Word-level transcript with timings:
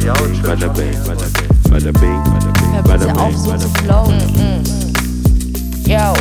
bada 0.00 0.14
bing, 0.22 0.42
bada 0.42 0.68
bing, 0.74 1.02
bada 1.04 1.26
bing, 1.26 1.52
bada 1.70 1.92
bing, 1.92 2.82
bada 2.84 3.06
bitte 3.06 3.18
auf, 3.18 3.32
bing, 3.32 3.38
so 3.38 3.56
zu 3.56 3.68
bing. 3.72 3.84
flowen. 3.84 4.20
Yo. 5.86 6.12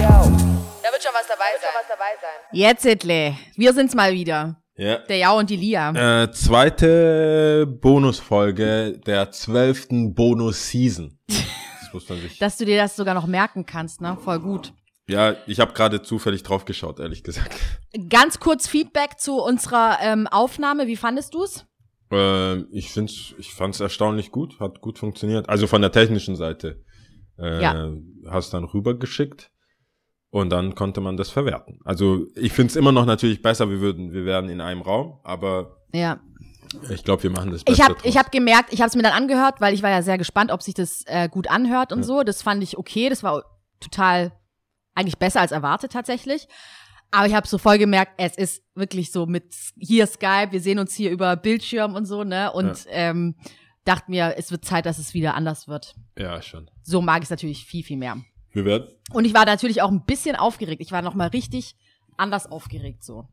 Da 0.82 0.92
wird 0.92 1.04
schon 1.04 1.14
was 1.14 1.28
dabei 1.28 1.52
sein. 1.60 2.30
Jetzt, 2.52 2.86
Itle. 2.86 3.36
Wir 3.56 3.74
sind's 3.74 3.94
mal 3.94 4.14
wieder. 4.14 4.62
Ja. 4.78 5.00
Der 5.00 5.18
Jau 5.18 5.40
und 5.40 5.50
die 5.50 5.56
Lia. 5.58 6.24
Äh, 6.24 6.32
zweite 6.32 7.66
Bonusfolge 7.68 8.98
der 9.06 9.32
zwölften 9.32 10.14
Bonus-Season. 10.14 11.18
Das 11.82 11.94
muss 11.94 12.10
man 12.10 12.20
sich. 12.20 12.40
Dass 12.40 12.58
du 12.58 12.66
dir 12.66 12.76
das 12.78 12.96
sogar 12.98 13.14
noch 13.14 13.26
merken 13.26 13.66
kannst, 13.66 14.02
ne? 14.02 14.18
Voll 14.22 14.40
gut. 14.40 14.74
Ja, 15.08 15.36
ich 15.48 15.62
habe 15.62 15.72
gerade 15.72 16.02
zufällig 16.02 16.44
drauf 16.44 16.66
geschaut, 16.66 17.00
ehrlich 17.00 17.24
gesagt. 17.24 17.54
Ganz 18.10 18.40
kurz 18.42 18.68
Feedback 18.68 19.18
zu 19.18 19.42
unserer 19.42 20.00
ähm, 20.02 20.28
Aufnahme. 20.28 20.88
Wie 20.88 20.98
fandest 20.98 21.34
du's? 21.34 21.66
Äh, 22.12 22.62
ich 22.72 22.92
find's, 22.92 23.34
ich 23.38 23.54
fand's 23.54 23.80
erstaunlich 23.80 24.32
gut, 24.32 24.60
hat 24.60 24.82
gut 24.82 25.00
funktioniert. 25.00 25.50
Also 25.50 25.68
von 25.68 25.82
der 25.82 25.92
technischen 25.92 26.36
Seite. 26.36 26.84
Äh, 27.38 27.62
Ja. 27.62 27.92
Hast 28.30 28.54
dann 28.54 28.64
rübergeschickt 28.64 29.52
und 30.30 30.50
dann 30.50 30.76
konnte 30.76 31.02
man 31.02 31.18
das 31.18 31.30
verwerten. 31.30 31.80
Also 31.84 32.26
ich 32.36 32.54
find's 32.54 32.76
immer 32.76 32.92
noch 32.92 33.06
natürlich 33.06 33.42
besser, 33.42 33.70
wir 33.70 33.80
würden, 33.82 34.14
wir 34.14 34.26
wären 34.26 34.50
in 34.50 34.62
einem 34.62 34.82
Raum, 34.82 35.20
aber 35.24 35.78
Ja. 35.94 36.20
ich 36.90 37.04
glaube, 37.04 37.24
wir 37.24 37.30
machen 37.30 37.52
das 37.52 37.64
Beste 37.64 37.82
Ich 37.82 37.88
habe 37.88 37.96
ich 38.04 38.18
hab 38.18 38.32
gemerkt, 38.32 38.72
ich 38.74 38.82
habe 38.82 38.90
es 38.90 38.96
mir 38.96 39.04
dann 39.04 39.14
angehört, 39.14 39.62
weil 39.62 39.74
ich 39.74 39.84
war 39.84 39.90
ja 39.90 40.02
sehr 40.02 40.18
gespannt, 40.18 40.52
ob 40.52 40.62
sich 40.62 40.74
das 40.74 41.04
äh, 41.08 41.28
gut 41.30 41.50
anhört 41.50 41.92
und 41.92 42.00
Ja. 42.00 42.04
so. 42.06 42.24
Das 42.24 42.42
fand 42.42 42.64
ich 42.64 42.78
okay. 42.78 43.10
Das 43.10 43.22
war 43.24 43.44
total 43.80 44.32
eigentlich 44.94 45.18
besser 45.18 45.42
als 45.42 45.52
erwartet 45.52 45.92
tatsächlich. 45.92 46.48
Aber 47.16 47.28
ich 47.28 47.34
habe 47.34 47.48
so 47.48 47.58
voll 47.58 47.78
gemerkt, 47.78 48.14
es 48.18 48.36
ist 48.38 48.64
wirklich 48.76 49.12
so 49.12 49.26
mit 49.26 49.56
hier 49.80 50.06
Skype, 50.06 50.52
wir 50.52 50.60
sehen 50.60 50.80
uns 50.80 50.94
hier 50.94 51.12
über 51.12 51.36
Bildschirm 51.38 51.96
und 51.96 52.06
so, 52.06 52.24
ne? 52.26 52.52
Und 52.52 52.86
ähm, 52.90 53.36
dachte 53.86 54.12
mir, 54.12 54.36
es 54.38 54.52
wird 54.52 54.66
Zeit, 54.66 54.86
dass 54.86 55.00
es 55.00 55.14
wieder 55.14 55.34
anders 55.36 55.68
wird. 55.68 55.96
Ja, 56.18 56.42
schon. 56.42 56.70
So 56.84 57.02
mag 57.02 57.20
ich 57.20 57.26
es 57.26 57.30
natürlich 57.30 57.66
viel, 57.66 57.84
viel 57.84 57.98
mehr. 57.98 58.18
Wir 58.52 58.66
werden, 58.66 58.88
Und 59.12 59.26
ich 59.26 59.34
war 59.34 59.46
natürlich 59.46 59.82
auch 59.82 59.92
ein 59.92 60.06
bisschen 60.06 60.36
aufgeregt. 60.36 60.82
Ich 60.82 60.92
war 60.92 61.02
noch 61.02 61.14
mal 61.14 61.28
richtig 61.28 61.76
anders 62.18 62.48
aufgeregt 62.52 63.04
so. 63.04 63.28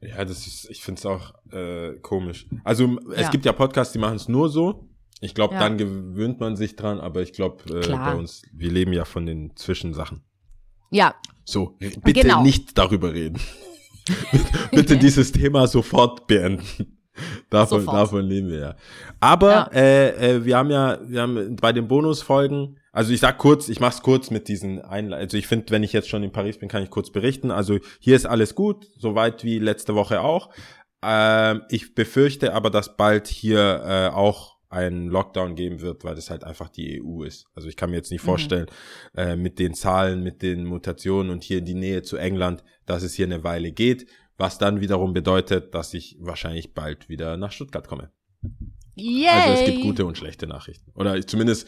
Ja, 0.00 0.24
das 0.24 0.46
ist, 0.46 0.68
ich 0.70 0.82
find's 0.82 1.04
auch 1.06 1.34
äh, 1.52 1.94
komisch. 2.00 2.46
Also 2.64 2.98
es 3.14 3.22
Ja. 3.22 3.30
gibt 3.30 3.44
ja 3.44 3.52
Podcasts, 3.52 3.92
die 3.92 3.98
machen 3.98 4.16
es 4.16 4.28
nur 4.28 4.48
so. 4.48 4.88
Ich 5.20 5.34
glaube, 5.34 5.54
Ja. 5.54 5.60
dann 5.60 5.76
gewöhnt 5.76 6.40
man 6.40 6.56
sich 6.56 6.74
dran, 6.76 6.98
aber 7.00 7.20
ich 7.22 7.32
glaube, 7.32 7.62
äh, 7.80 7.88
bei 7.96 8.14
uns, 8.14 8.42
wir 8.52 8.70
leben 8.70 8.92
ja 8.92 9.04
von 9.04 9.26
den 9.26 9.54
Zwischensachen. 9.56 10.22
Ja, 10.90 11.14
So, 11.44 11.76
bitte 11.78 12.20
Genau. 12.22 12.42
nicht 12.42 12.76
darüber 12.78 13.12
reden. 13.12 13.40
bitte 14.72 14.96
dieses 14.96 15.32
Thema 15.32 15.66
sofort 15.66 16.26
beenden. 16.26 16.96
Davon, 17.50 17.80
Sofort. 17.80 17.96
davon 17.96 18.24
leben 18.24 18.48
wir 18.48 18.58
ja. 18.58 18.76
Aber 19.20 19.50
Ja. 19.50 19.70
Äh, 19.74 20.36
äh, 20.36 20.44
wir 20.44 20.56
haben 20.56 20.70
ja, 20.70 20.98
wir 21.06 21.20
haben 21.22 21.56
bei 21.56 21.72
den 21.72 21.86
Bonusfolgen, 21.86 22.78
also 22.92 23.12
ich 23.12 23.20
sag 23.20 23.36
kurz, 23.38 23.68
ich 23.68 23.78
mach's 23.78 24.00
kurz 24.02 24.30
mit 24.30 24.48
diesen 24.48 24.80
Einleitungen. 24.80 25.24
Also 25.24 25.36
ich 25.36 25.46
finde, 25.46 25.70
wenn 25.70 25.82
ich 25.82 25.92
jetzt 25.92 26.08
schon 26.08 26.22
in 26.22 26.32
Paris 26.32 26.58
bin, 26.58 26.68
kann 26.68 26.82
ich 26.82 26.88
kurz 26.90 27.10
berichten. 27.10 27.50
Also 27.50 27.78
hier 27.98 28.16
ist 28.16 28.26
alles 28.26 28.54
gut, 28.54 28.86
soweit 28.96 29.44
wie 29.44 29.58
letzte 29.58 29.94
Woche 29.94 30.22
auch. 30.22 30.50
Ähm, 31.02 31.62
ich 31.68 31.94
befürchte 31.94 32.54
aber, 32.54 32.70
dass 32.70 32.96
bald 32.96 33.26
hier 33.28 33.82
äh, 33.84 34.08
auch 34.14 34.56
einen 34.70 35.08
Lockdown 35.08 35.56
geben 35.56 35.80
wird, 35.80 36.04
weil 36.04 36.14
das 36.14 36.30
halt 36.30 36.44
einfach 36.44 36.68
die 36.68 37.02
EU 37.02 37.24
ist. 37.24 37.46
Also 37.54 37.68
ich 37.68 37.76
kann 37.76 37.90
mir 37.90 37.96
jetzt 37.96 38.10
nicht 38.12 38.22
vorstellen, 38.22 38.66
äh, 39.16 39.36
mit 39.36 39.58
den 39.58 39.74
Zahlen, 39.74 40.22
mit 40.22 40.42
den 40.42 40.64
Mutationen 40.64 41.30
und 41.32 41.42
hier 41.44 41.58
in 41.58 41.64
die 41.64 41.74
Nähe 41.74 42.02
zu 42.02 42.16
England, 42.16 42.62
dass 42.86 43.02
es 43.02 43.14
hier 43.14 43.26
eine 43.26 43.42
Weile 43.44 43.72
geht, 43.72 44.06
was 44.38 44.58
dann 44.58 44.80
wiederum 44.80 45.12
bedeutet, 45.12 45.74
dass 45.74 45.92
ich 45.92 46.16
wahrscheinlich 46.20 46.72
bald 46.72 47.08
wieder 47.08 47.36
nach 47.36 47.52
Stuttgart 47.52 47.86
komme. 47.88 48.10
yay. 48.94 49.28
Also 49.28 49.60
es 49.60 49.64
gibt 49.66 49.80
gute 49.82 50.06
und 50.06 50.16
schlechte 50.16 50.46
Nachrichten. 50.46 50.90
Oder 50.94 51.16
ich, 51.16 51.26
zumindest 51.26 51.66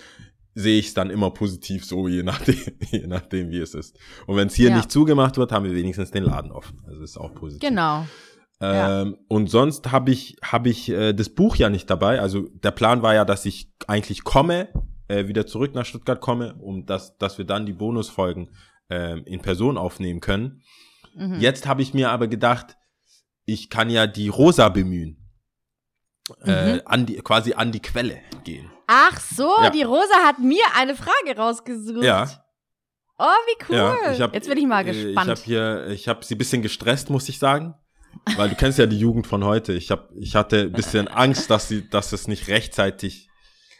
sehe 0.54 0.78
ich 0.78 0.88
es 0.88 0.94
dann 0.94 1.10
immer 1.10 1.30
positiv 1.30 1.84
so, 1.84 2.06
je 2.08 2.22
nachdem, 2.22 2.56
je 2.90 3.06
nachdem 3.06 3.50
wie 3.50 3.58
es 3.58 3.74
ist. 3.74 3.98
Und 4.26 4.36
wenn 4.36 4.46
es 4.48 4.54
hier 4.54 4.68
Ja. 4.70 4.76
nicht 4.76 4.92
zugemacht 4.92 5.36
wird, 5.38 5.50
haben 5.50 5.64
wir 5.64 5.74
wenigstens 5.74 6.10
den 6.12 6.24
Laden 6.24 6.52
offen. 6.52 6.80
Also 6.86 7.02
ist 7.02 7.16
auch 7.18 7.34
positiv. 7.34 7.68
Genau. 7.68 8.06
Ja. 8.62 9.02
Ähm, 9.02 9.16
und 9.28 9.48
sonst 9.50 9.90
habe 9.92 10.10
ich, 10.10 10.36
hab 10.42 10.66
ich 10.66 10.88
äh, 10.88 11.12
das 11.12 11.28
Buch 11.30 11.56
ja 11.56 11.68
nicht 11.68 11.90
dabei. 11.90 12.20
Also 12.20 12.48
der 12.52 12.70
Plan 12.70 13.02
war 13.02 13.14
ja, 13.14 13.24
dass 13.24 13.44
ich 13.44 13.72
eigentlich 13.88 14.24
komme, 14.24 14.68
äh, 15.08 15.26
wieder 15.26 15.46
zurück 15.46 15.74
nach 15.74 15.84
Stuttgart 15.84 16.20
komme, 16.20 16.54
um 16.60 16.86
das, 16.86 17.18
dass 17.18 17.38
wir 17.38 17.44
dann 17.44 17.66
die 17.66 17.72
Bonusfolgen 17.72 18.54
ähm, 18.88 19.22
in 19.26 19.40
Person 19.42 19.76
aufnehmen 19.78 20.20
können. 20.20 20.62
Mhm. 21.14 21.40
Jetzt 21.40 21.66
habe 21.66 21.82
ich 21.82 21.92
mir 21.92 22.10
aber 22.10 22.28
gedacht, 22.28 22.76
ich 23.44 23.68
kann 23.68 23.90
ja 23.90 24.06
die 24.06 24.28
Rosa 24.28 24.68
bemühen. 24.68 25.18
Äh, 26.44 26.74
Mhm. 26.74 26.80
an 26.84 27.06
die, 27.06 27.16
quasi 27.16 27.52
an 27.54 27.72
die 27.72 27.80
Quelle 27.80 28.18
gehen. 28.44 28.70
Ach 28.86 29.18
so, 29.20 29.50
Ja. 29.60 29.70
die 29.70 29.82
Rosa 29.82 30.14
hat 30.24 30.38
mir 30.38 30.62
eine 30.76 30.94
Frage 30.94 31.36
rausgesucht. 31.36 32.04
Ja. 32.04 32.28
Oh, 33.18 33.24
wie 33.24 33.64
cool. 33.68 33.76
Ja, 33.76 34.18
hab, 34.20 34.34
Jetzt 34.34 34.48
bin 34.48 34.58
ich 34.58 34.66
mal 34.66 34.86
äh, 34.86 34.92
gespannt. 34.92 35.26
Ich 35.26 35.30
habe 35.30 35.40
hier, 35.44 35.86
ich 35.88 36.08
habe 36.08 36.24
sie 36.24 36.34
ein 36.36 36.38
bisschen 36.38 36.62
gestresst, 36.62 37.10
muss 37.10 37.28
ich 37.28 37.38
sagen, 37.38 37.74
weil 38.36 38.48
du 38.48 38.54
kennst 38.54 38.78
ja 38.78 38.86
die 38.86 38.98
Jugend 38.98 39.26
von 39.26 39.44
heute. 39.44 39.72
Ich 39.72 39.90
habe, 39.90 40.08
ich 40.18 40.34
hatte 40.36 40.62
ein 40.62 40.72
bisschen 40.72 41.08
Angst, 41.08 41.50
dass 41.50 41.68
sie, 41.68 41.88
dass 41.88 42.12
es 42.12 42.28
nicht 42.28 42.48
rechtzeitig. 42.48 43.28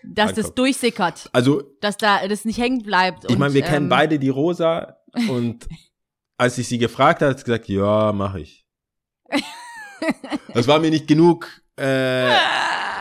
dass 0.04 0.30
das 0.30 0.38
ankommt. 0.38 0.58
durchsickert, 0.58 1.30
Also 1.32 1.62
dass 1.80 1.96
da 1.96 2.26
das 2.26 2.44
nicht 2.44 2.58
hängen 2.58 2.82
bleibt. 2.82 3.30
ich 3.30 3.38
meine, 3.38 3.54
wir 3.54 3.62
und, 3.62 3.68
kennen 3.68 3.86
ähm, 3.86 3.90
beide 3.90 4.18
die 4.18 4.28
Rosa 4.28 4.96
und 5.28 5.68
als 6.36 6.58
ich 6.58 6.66
sie 6.66 6.78
gefragt 6.78 7.22
habe, 7.22 7.30
hat 7.30 7.38
sie 7.38 7.44
gesagt, 7.44 7.68
ja, 7.68 8.12
mache 8.12 8.40
ich. 8.40 8.66
Das 10.54 10.66
war 10.66 10.78
mir 10.80 10.90
nicht 10.90 11.06
genug. 11.06 11.48
Äh, 11.78 12.28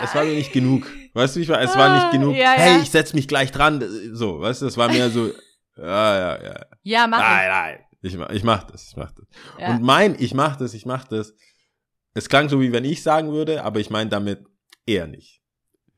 es 0.04 0.14
war 0.14 0.24
mir 0.24 0.36
nicht 0.36 0.54
genug. 0.54 0.86
Weißt 1.14 1.36
du, 1.36 1.40
ich 1.40 1.50
war, 1.50 1.60
es 1.60 1.76
war 1.76 1.96
nicht 1.96 2.12
genug. 2.12 2.36
Ja, 2.36 2.54
ja. 2.54 2.62
Hey, 2.62 2.82
ich 2.82 2.92
setz 2.92 3.14
mich 3.14 3.28
gleich 3.28 3.52
dran. 3.52 3.84
So, 4.14 4.40
weißt 4.40 4.62
du, 4.62 4.68
es 4.68 4.78
war 4.78 4.90
mir 4.90 5.10
so. 5.10 5.32
Ja, 5.78 6.18
ja, 6.38 6.44
ja. 6.44 6.66
Ja, 6.84 7.08
mach 7.08 7.20
Nein, 7.20 7.50
nein. 7.50 7.80
Ich, 8.02 8.18
mach- 8.18 8.30
ich 8.32 8.44
mach 8.44 8.64
das, 8.64 8.88
ich 8.90 8.96
mach 8.96 9.12
das. 9.12 9.26
Ja. 9.60 9.72
Und 9.72 9.84
mein, 9.84 10.16
ich 10.20 10.34
mach 10.34 10.56
das, 10.56 10.74
ich 10.74 10.86
mach 10.86 11.06
das. 11.08 11.34
Es 12.14 12.28
klang 12.30 12.50
so, 12.50 12.60
wie 12.60 12.72
wenn 12.72 12.84
ich 12.86 13.04
sagen 13.04 13.32
würde, 13.32 13.64
aber 13.64 13.80
ich 13.80 13.90
meine 13.90 14.10
damit 14.10 14.44
eher 14.86 15.08
nicht. 15.08 15.42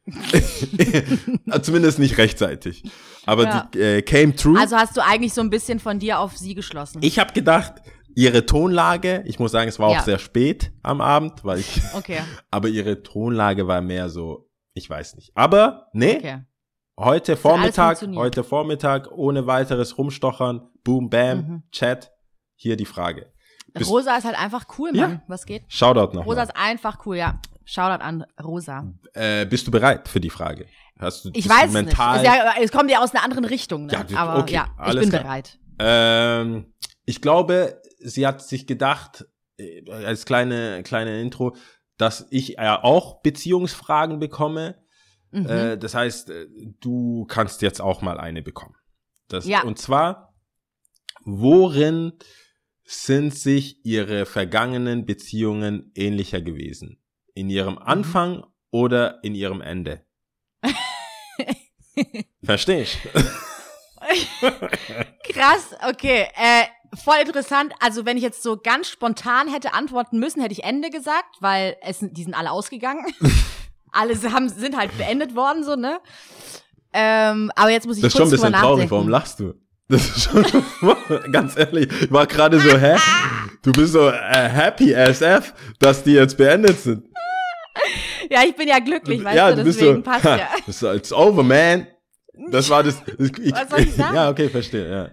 Zumindest 1.61 1.99
nicht 1.99 2.17
rechtzeitig. 2.17 2.83
Aber 3.25 3.43
Ja. 3.45 3.69
die 3.73 3.79
äh, 3.79 4.01
came 4.01 4.35
true. 4.35 4.59
Also 4.59 4.75
hast 4.75 4.97
du 4.97 5.01
eigentlich 5.01 5.33
so 5.33 5.41
ein 5.41 5.49
bisschen 5.49 5.79
von 5.79 5.99
dir 5.99 6.19
auf 6.19 6.37
sie 6.37 6.55
geschlossen. 6.55 6.99
ich 7.01 7.19
habe 7.19 7.33
gedacht, 7.33 7.75
ihre 8.15 8.45
Tonlage, 8.45 9.23
ich 9.25 9.39
muss 9.39 9.51
sagen, 9.51 9.69
es 9.69 9.79
war 9.79 9.87
auch 9.87 9.93
Ja. 9.95 10.01
sehr 10.03 10.19
spät 10.19 10.71
am 10.83 11.01
Abend, 11.01 11.43
weil 11.43 11.59
ich, 11.59 11.81
Okay, 11.93 12.19
aber 12.51 12.67
ihre 12.67 13.01
Tonlage 13.01 13.67
war 13.67 13.81
mehr 13.81 14.09
so, 14.09 14.49
ich 14.73 14.89
weiß 14.89 15.15
nicht. 15.15 15.31
Aber, 15.35 15.87
nee, 15.93 16.17
okay. 16.17 16.41
heute 16.99 17.37
Vormittag, 17.37 18.01
heute 18.15 18.43
Vormittag, 18.43 19.09
ohne 19.11 19.47
weiteres 19.47 19.97
Rumstochern, 19.97 20.69
boom, 20.83 21.09
bam, 21.09 21.37
Mhm. 21.37 21.63
Chat, 21.71 22.11
hier 22.55 22.75
die 22.75 22.85
Frage. 22.85 23.31
Bist- 23.73 23.89
Rosa 23.89 24.15
ist 24.17 24.25
halt 24.25 24.37
einfach 24.39 24.65
cool, 24.77 24.91
Ja. 24.95 25.07
Mann. 25.07 25.21
Was 25.27 25.45
geht? 25.45 25.63
Shoutout 25.67 26.15
noch. 26.15 26.25
Rosa 26.25 26.37
mal. 26.37 26.43
ist 26.43 26.55
einfach 26.55 27.05
cool, 27.05 27.17
ja. 27.17 27.39
Shoutout 27.65 28.03
an 28.03 28.25
Rosa. 28.43 28.85
Äh, 29.13 29.45
bist 29.45 29.65
du 29.67 29.71
bereit 29.71 30.07
für 30.07 30.19
die 30.19 30.29
Frage? 30.29 30.67
Hast 30.99 31.25
du 31.25 31.31
Ich 31.33 31.47
weiß 31.49 31.61
du 31.61 31.67
es 31.67 31.73
nicht. 31.73 31.85
mental? 31.87 32.17
Ist 32.17 32.25
ja, 32.25 32.53
es 32.61 32.71
kommt 32.71 32.91
ja 32.91 33.01
aus 33.01 33.13
einer 33.15 33.23
anderen 33.23 33.45
Richtung, 33.45 33.87
ne? 33.87 33.93
Ja, 34.09 34.17
Aber 34.17 34.39
okay, 34.39 34.53
ja, 34.55 34.67
ich 34.89 34.99
bin 34.99 35.09
klar. 35.09 35.23
bereit. 35.23 35.57
Ähm, 35.79 36.73
ich 37.05 37.21
glaube, 37.21 37.81
sie 37.99 38.27
hat 38.27 38.41
sich 38.43 38.67
gedacht, 38.67 39.25
äh, 39.57 39.89
als 39.91 40.25
kleine, 40.25 40.83
kleine 40.83 41.19
Intro, 41.21 41.55
dass 41.97 42.27
ich 42.29 42.49
ja 42.49 42.83
auch 42.83 43.21
Beziehungsfragen 43.21 44.19
bekomme. 44.19 44.75
Mhm. 45.31 45.45
Äh, 45.47 45.77
das 45.77 45.95
heißt, 45.95 46.29
äh, 46.29 46.45
du 46.79 47.25
kannst 47.27 47.61
jetzt 47.61 47.81
auch 47.81 48.01
mal 48.01 48.19
eine 48.19 48.41
bekommen. 48.43 48.75
Das, 49.29 49.45
Ja. 49.47 49.63
Und 49.63 49.79
zwar, 49.79 50.32
worin 51.25 52.13
sind 52.85 53.33
sich 53.33 53.85
ihre 53.85 54.25
vergangenen 54.25 55.05
Beziehungen 55.05 55.91
ähnlicher 55.95 56.41
gewesen? 56.41 57.01
In 57.33 57.49
ihrem 57.49 57.75
Mhm. 57.75 57.81
Anfang 57.81 58.45
oder 58.71 59.23
in 59.23 59.35
ihrem 59.35 59.61
Ende? 59.61 60.05
Verstehst? 62.43 62.97
Krass, 65.29 65.75
okay. 65.87 66.27
Äh, 66.35 66.65
voll 67.03 67.17
interessant. 67.21 67.73
Also 67.79 68.05
wenn 68.05 68.17
ich 68.17 68.23
jetzt 68.23 68.43
so 68.43 68.57
ganz 68.57 68.89
spontan 68.89 69.47
hätte 69.51 69.73
antworten 69.73 70.19
müssen, 70.19 70.41
hätte 70.41 70.53
ich 70.53 70.63
Ende 70.63 70.89
gesagt, 70.89 71.37
weil 71.39 71.77
es, 71.81 71.99
die 72.01 72.23
sind 72.23 72.33
alle 72.33 72.51
ausgegangen. 72.51 73.05
alle 73.91 74.15
haben, 74.31 74.49
sind 74.49 74.75
halt 74.77 74.95
beendet 74.97 75.35
worden, 75.35 75.63
so, 75.63 75.75
ne? 75.75 75.99
Ähm, 76.91 77.51
aber 77.55 77.71
jetzt 77.71 77.87
muss 77.87 77.97
ich 77.97 78.03
Das 78.03 78.13
ist 78.13 78.17
schon 78.17 78.29
kurz 78.29 78.33
ein 78.33 78.51
bisschen 78.51 78.53
drüber 78.53 78.75
traurig. 78.75 78.91
Warum 78.91 79.09
lachst 79.09 79.39
du? 79.39 79.53
Das 79.89 80.05
ist 80.05 80.23
schon, 80.23 80.45
ganz 81.31 81.57
ehrlich, 81.57 81.89
ich 82.01 82.11
war 82.11 82.25
gerade 82.25 82.59
so, 82.59 82.77
hä? 82.77 82.95
Du 83.61 83.71
bist 83.71 83.93
so 83.93 84.09
äh, 84.09 84.49
happy 84.49 84.95
as 84.95 85.21
F, 85.21 85.53
dass 85.79 86.03
die 86.03 86.13
jetzt 86.13 86.37
beendet 86.37 86.79
sind. 86.79 87.03
Ja, 88.29 88.41
ich 88.47 88.55
bin 88.55 88.67
ja 88.67 88.79
glücklich, 88.79 89.23
weißt 89.23 89.35
ja, 89.35 89.53
du, 89.53 89.63
deswegen 89.63 89.95
so, 89.97 90.01
passt 90.01 90.25
ja. 90.25 90.39
das 90.65 90.81
ist, 90.81 90.95
it's 90.95 91.13
over, 91.13 91.43
man. 91.43 91.87
Das 92.49 92.69
war 92.69 92.83
das. 92.83 93.01
Ich, 93.19 93.51
Was 93.51 93.69
soll 93.69 93.79
ich 93.81 93.93
sagen? 93.93 94.15
Ja, 94.15 94.29
okay, 94.29 94.49
verstehe, 94.49 94.89
ja. 94.89 95.09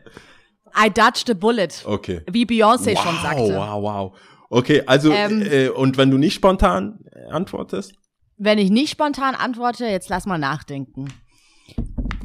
I 0.87 0.89
dodged 0.89 1.29
a 1.31 1.35
bullet. 1.35 1.69
Okay. 1.85 2.23
Wie 2.31 2.45
Beyoncé 2.45 2.95
wow, 2.95 3.03
schon 3.03 3.17
sagte. 3.23 3.55
wow, 3.55 3.83
wow. 3.83 4.19
Okay, 4.49 4.83
also, 4.87 5.13
Ähm. 5.13 5.43
äh, 5.43 5.69
und 5.69 5.99
wenn 5.99 6.11
du 6.11 6.19
nicht 6.19 6.35
spontan 6.35 7.01
antwortest? 7.31 7.95
wenn 8.43 8.59
ich 8.59 8.71
nicht 8.71 8.91
spontan 8.91 9.35
antworte, 9.35 9.85
jetzt 9.85 10.09
lass 10.09 10.25
mal 10.25 10.39
nachdenken. 10.39 11.13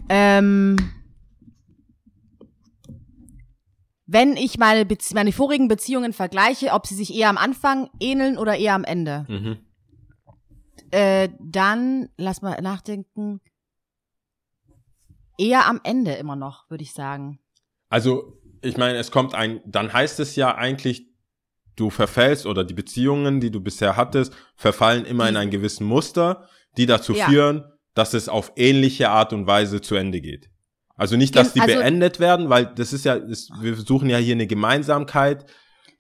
Ähm, 0.08 0.78
wenn 4.08 4.38
ich 4.38 4.58
meine, 4.58 4.86
Bezie 4.86 5.14
meine 5.16 5.32
vorigen 5.32 5.68
Beziehungen 5.68 6.14
vergleiche, 6.14 6.72
ob 6.72 6.86
sie 6.88 6.96
sich 6.96 7.14
eher 7.14 7.30
am 7.30 7.38
Anfang 7.38 7.90
ähneln 8.00 8.38
oder 8.38 8.56
eher 8.58 8.74
am 8.76 8.84
Ende, 8.84 9.26
Mhm. 9.28 9.58
äh, 10.92 11.30
dann 11.40 12.10
lass 12.18 12.42
mal 12.42 12.62
nachdenken. 12.62 13.42
Eher 15.38 15.68
am 15.68 15.82
Ende 15.84 16.14
immer 16.14 16.36
noch, 16.36 16.70
würde 16.70 16.84
ich 16.84 16.94
sagen. 16.94 17.40
Also, 17.90 18.40
ich 18.62 18.78
meine, 18.78 18.98
es 18.98 19.12
kommt 19.12 19.34
ein, 19.36 19.60
dann 19.66 19.92
heißt 19.92 20.20
es 20.20 20.36
ja 20.36 20.56
eigentlich, 20.56 21.08
du 21.76 21.90
verfällst 21.90 22.46
oder 22.46 22.64
die 22.64 22.74
Beziehungen, 22.74 23.42
die 23.42 23.52
du 23.52 23.60
bisher 23.60 23.98
hattest, 23.98 24.34
verfallen 24.56 25.04
immer 25.06 25.28
in 25.28 25.36
ein 25.36 25.50
gewissen 25.50 25.86
Muster, 25.86 26.48
die 26.78 26.86
dazu 26.86 27.14
Ja. 27.14 27.28
führen, 27.28 27.66
dass 27.96 28.14
es 28.14 28.30
auf 28.30 28.54
ähnliche 28.56 29.10
Art 29.10 29.34
und 29.34 29.46
Weise 29.48 29.82
zu 29.82 29.96
Ende 29.96 30.22
geht. 30.22 30.50
Also 30.98 31.18
nicht, 31.18 31.36
dass 31.36 31.54
die 31.54 31.62
also- 31.62 31.76
beendet 31.76 32.20
werden, 32.20 32.50
weil 32.50 32.68
das 32.68 32.94
ist 32.94 33.06
ja, 33.06 33.20
das, 33.20 33.50
wir 33.60 33.76
suchen 33.76 34.10
ja 34.10 34.18
hier 34.18 34.36
eine 34.36 34.48
Gemeinsamkeit. 34.48 35.46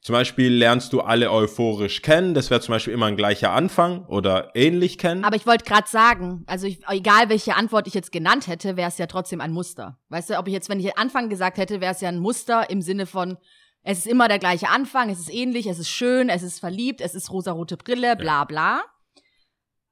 Zum 0.01 0.13
Beispiel 0.13 0.53
lernst 0.53 0.94
du 0.94 1.01
alle 1.01 1.31
euphorisch 1.31 2.03
kennen, 2.03 2.36
das 2.36 2.51
wäre 2.51 2.62
zum 2.62 2.74
Beispiel 2.74 2.94
immer 2.94 3.07
ein 3.07 3.15
gleicher 3.15 3.53
Anfang 3.53 4.06
oder 4.06 4.51
ähnlich 4.53 5.00
kennen. 5.00 5.25
Aber 5.25 5.36
ich 5.36 5.47
wollte 5.47 5.65
gerade 5.65 5.88
sagen, 5.89 6.44
also 6.45 6.68
ich, 6.68 6.88
egal 6.88 7.30
welche 7.30 7.56
Antwort 7.56 7.88
ich 7.88 7.95
jetzt 7.95 8.12
genannt 8.12 8.45
hätte, 8.45 8.77
wäre 8.77 8.88
es 8.88 9.00
ja 9.00 9.07
trotzdem 9.07 9.42
ein 9.42 9.51
Muster. 9.51 9.97
Weißt 10.09 10.30
du, 10.30 10.38
ob 10.38 10.47
ich 10.47 10.53
jetzt, 10.53 10.69
wenn 10.69 10.80
ich 10.80 10.95
Anfang 11.00 11.27
gesagt 11.27 11.57
hätte, 11.57 11.81
wäre 11.81 11.91
es 11.91 12.01
ja 12.01 12.09
ein 12.09 12.19
Muster 12.19 12.69
im 12.69 12.83
Sinne 12.83 13.07
von, 13.07 13.39
es 13.81 13.98
ist 13.98 14.07
immer 14.07 14.27
der 14.27 14.38
gleiche 14.38 14.69
Anfang, 14.69 15.09
es 15.09 15.19
ist 15.19 15.33
ähnlich, 15.33 15.65
es 15.65 15.80
ist 15.80 15.89
schön, 15.89 16.30
es 16.30 16.44
ist 16.44 16.59
verliebt, 16.59 17.01
es 17.01 17.15
ist 17.15 17.31
rosarote 17.31 17.75
Brille, 17.75 18.15
bla 18.15 18.44
bla. 18.44 18.83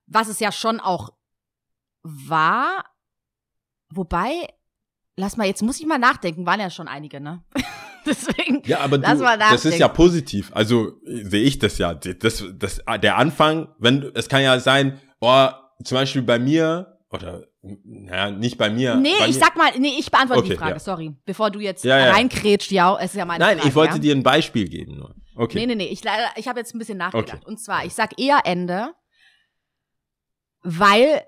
Was 0.05 0.27
es 0.27 0.39
ja 0.39 0.51
schon 0.51 0.79
auch 0.79 1.09
war. 2.03 2.85
Wobei, 3.89 4.47
lass 5.15 5.37
mal, 5.37 5.47
jetzt 5.47 5.61
muss 5.61 5.79
ich 5.79 5.85
mal 5.85 5.97
nachdenken, 5.97 6.45
waren 6.45 6.59
ja 6.59 6.69
schon 6.69 6.87
einige, 6.87 7.19
ne? 7.19 7.43
Deswegen. 8.05 8.61
Ja, 8.65 8.79
aber 8.81 8.97
du, 8.97 9.03
das 9.03 9.63
ist 9.63 9.79
ja 9.79 9.87
positiv. 9.87 10.51
Also 10.53 10.93
sehe 11.05 11.43
ich 11.43 11.59
das 11.59 11.77
ja. 11.77 11.93
Das, 11.93 12.43
das, 12.53 12.81
der 13.01 13.17
Anfang, 13.17 13.69
wenn 13.79 14.11
es 14.13 14.27
kann 14.27 14.41
ja 14.41 14.59
sein, 14.59 14.99
oh, 15.21 15.47
zum 15.83 15.95
Beispiel 15.95 16.21
bei 16.21 16.37
mir 16.37 16.99
oder 17.09 17.45
naja, 17.61 18.29
nicht 18.31 18.57
bei 18.57 18.69
mir. 18.69 18.95
Nee, 18.95 19.13
bei 19.19 19.27
ich 19.29 19.35
mir, 19.35 19.41
sag 19.41 19.55
mal, 19.55 19.71
nee, 19.77 19.95
ich 19.97 20.11
beantworte 20.11 20.41
Okay, 20.41 20.49
die 20.49 20.57
Frage, 20.57 20.73
ja. 20.73 20.79
sorry. 20.79 21.15
Bevor 21.23 21.49
du 21.49 21.61
jetzt 21.61 21.85
Ja, 21.85 21.97
ja. 21.97 22.11
reinkrätscht, 22.11 22.71
ja, 22.71 22.97
es 22.97 23.11
ist 23.11 23.15
ja 23.15 23.23
meine 23.23 23.41
Nein, 23.41 23.57
Frage. 23.57 23.69
ich 23.69 23.75
wollte 23.75 23.93
ja? 23.93 23.99
dir 23.99 24.15
ein 24.15 24.23
Beispiel 24.23 24.67
geben 24.67 24.97
nur. 24.97 25.15
Okay. 25.35 25.59
Nee, 25.59 25.67
nee, 25.67 25.75
nee, 25.75 25.87
ich, 25.87 26.01
ich 26.35 26.47
habe 26.47 26.59
jetzt 26.59 26.75
ein 26.75 26.79
bisschen 26.79 26.97
nachgedacht. 26.97 27.39
Okay. 27.41 27.47
Und 27.47 27.59
zwar, 27.59 27.85
ich 27.85 27.93
sag 27.93 28.19
eher 28.19 28.41
Ende, 28.43 28.93
weil 30.61 31.23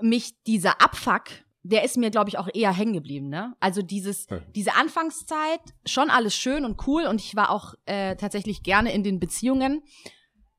mich 0.00 0.34
dieser 0.46 0.80
Abfuck, 0.80 1.24
der 1.68 1.84
ist 1.84 1.96
mir, 1.96 2.10
glaube 2.10 2.28
ich, 2.28 2.38
auch 2.38 2.48
eher 2.52 2.72
hängen 2.72 2.92
geblieben, 2.94 3.28
ne? 3.28 3.54
Also 3.60 3.82
dieses, 3.82 4.26
Ja. 4.30 4.40
diese 4.54 4.74
Anfangszeit, 4.74 5.60
schon 5.84 6.10
alles 6.10 6.34
schön 6.34 6.64
und 6.64 6.86
cool 6.86 7.04
und 7.06 7.20
ich 7.20 7.34
war 7.36 7.50
auch 7.50 7.74
äh, 7.86 8.16
tatsächlich 8.16 8.62
gerne 8.62 8.92
in 8.92 9.02
den 9.02 9.18
Beziehungen. 9.20 9.82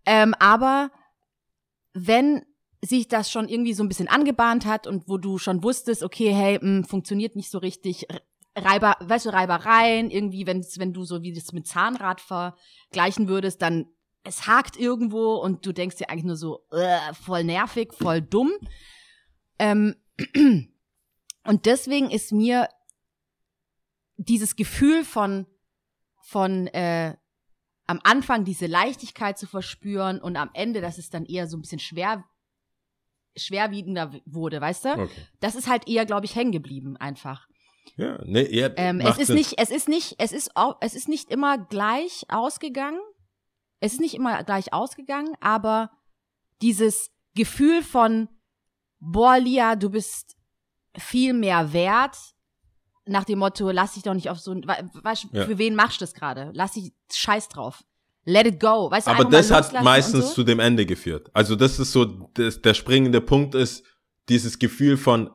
Ähm, 0.05 0.33
aber 0.39 0.91
wenn 1.93 2.43
sich 2.83 3.07
das 3.07 3.31
schon 3.31 3.47
irgendwie 3.49 3.73
so 3.73 3.83
ein 3.83 3.87
bisschen 3.89 4.07
angebahnt 4.07 4.65
hat 4.65 4.85
und 4.87 5.07
wo 5.07 5.17
du 5.17 5.37
schon 5.37 5.63
wusstest, 5.63 6.03
okay, 6.03 6.31
hey, 6.33 6.59
mh, 6.61 6.87
funktioniert 6.87 7.35
nicht 7.35 7.49
so 7.49 7.57
richtig, 7.57 8.05
Reiber, 8.55 8.95
weißt 9.01 9.27
du, 9.27 9.29
Reibereien, 9.33 10.09
irgendwie, 10.09 10.47
wenn, 10.47 10.65
wenn 10.77 10.93
du 10.93 11.03
so 11.03 11.21
wie 11.21 11.31
das 11.33 11.53
mit 11.53 11.67
Zahnrad 11.67 12.21
vergleichen 12.21 13.27
würdest, 13.27 13.61
dann 13.61 13.85
es 14.23 14.47
hakt 14.47 14.77
irgendwo 14.77 15.35
und 15.35 15.65
du 15.65 15.71
denkst 15.71 15.97
dir 15.97 16.09
eigentlich 16.09 16.25
nur 16.25 16.35
so, 16.37 16.65
äh, 16.71 17.13
voll 17.13 17.43
nervig, 17.43 17.93
voll 17.93 18.21
dumm. 18.21 18.51
Ähm, 19.59 19.95
und 21.47 21.65
deswegen 21.65 22.11
ist 22.11 22.31
mir 22.31 22.69
dieses 24.17 24.55
Gefühl 24.55 25.03
von, 25.03 25.45
von 26.21 26.67
äh, 26.67 27.15
am 27.85 28.01
Anfang 28.03 28.43
diese 28.43 28.65
Leichtigkeit 28.65 29.37
zu 29.37 29.47
verspüren 29.47 30.19
und 30.19 30.35
am 30.35 30.49
Ende, 30.53 30.81
dass 30.81 30.97
es 30.97 31.09
dann 31.09 31.25
eher 31.25 31.47
so 31.47 31.57
ein 31.57 31.61
bisschen 31.61 31.79
schwer, 31.79 32.25
schwerwiegender 33.35 34.13
wurde, 34.25 34.59
weißt 34.59 34.85
du? 34.85 34.89
okay. 34.89 35.09
Das 35.39 35.55
ist 35.55 35.67
halt 35.67 35.87
eher, 35.87 36.05
glaube 36.05 36.25
ich, 36.25 36.35
hängen 36.35 36.51
geblieben 36.51 36.97
einfach. 36.97 37.47
Ja, 37.95 38.19
nee, 38.25 38.47
ja, 38.53 38.69
Ähm, 38.75 38.99
es 38.99 39.17
ist 39.17 39.27
Sinn. 39.27 39.37
nicht, 39.37 39.53
es 39.57 39.69
ist 39.69 39.87
nicht, 39.87 40.15
es 40.17 40.33
ist 40.33 40.55
auch, 40.55 40.77
es 40.81 40.93
ist 40.93 41.07
nicht 41.07 41.31
immer 41.31 41.57
gleich 41.57 42.25
ausgegangen. 42.27 42.99
Es 43.79 43.93
ist 43.93 44.01
nicht 44.01 44.15
immer 44.15 44.43
gleich 44.43 44.73
ausgegangen, 44.73 45.35
aber 45.39 45.91
dieses 46.61 47.11
Gefühl 47.35 47.83
von, 47.83 48.27
boah, 48.99 49.37
Lia, 49.37 49.75
du 49.75 49.91
bist 49.91 50.36
viel 50.97 51.33
mehr 51.33 51.73
wert, 51.73 52.15
nach 53.05 53.23
dem 53.23 53.39
Motto, 53.39 53.71
lass 53.71 53.93
dich 53.93 54.03
doch 54.03 54.13
nicht 54.13 54.29
auf 54.29 54.39
so 54.39 54.51
ein, 54.51 54.63
we- 54.67 54.89
weißt 55.03 55.25
du, 55.25 55.27
Ja. 55.37 55.45
für 55.45 55.57
wen 55.57 55.75
machst 55.75 56.01
du 56.01 56.03
das 56.03 56.13
gerade? 56.13 56.51
Lass 56.53 56.73
dich 56.73 56.91
scheiß 57.11 57.47
drauf. 57.49 57.83
Let 58.25 58.45
it 58.45 58.59
go. 58.59 58.91
Weißt 58.91 59.07
du, 59.07 59.11
Aber 59.11 59.23
das 59.25 59.49
hat 59.51 59.71
meistens 59.83 60.27
so. 60.29 60.33
zu 60.35 60.43
dem 60.43 60.59
Ende 60.59 60.85
geführt. 60.85 61.29
Also 61.33 61.55
das 61.55 61.79
ist 61.79 61.93
so, 61.93 62.03
das, 62.33 62.61
der 62.61 62.73
springende 62.73 63.21
Punkt 63.21 63.55
ist 63.55 63.85
dieses 64.27 64.59
Gefühl 64.59 64.97
von, 64.97 65.29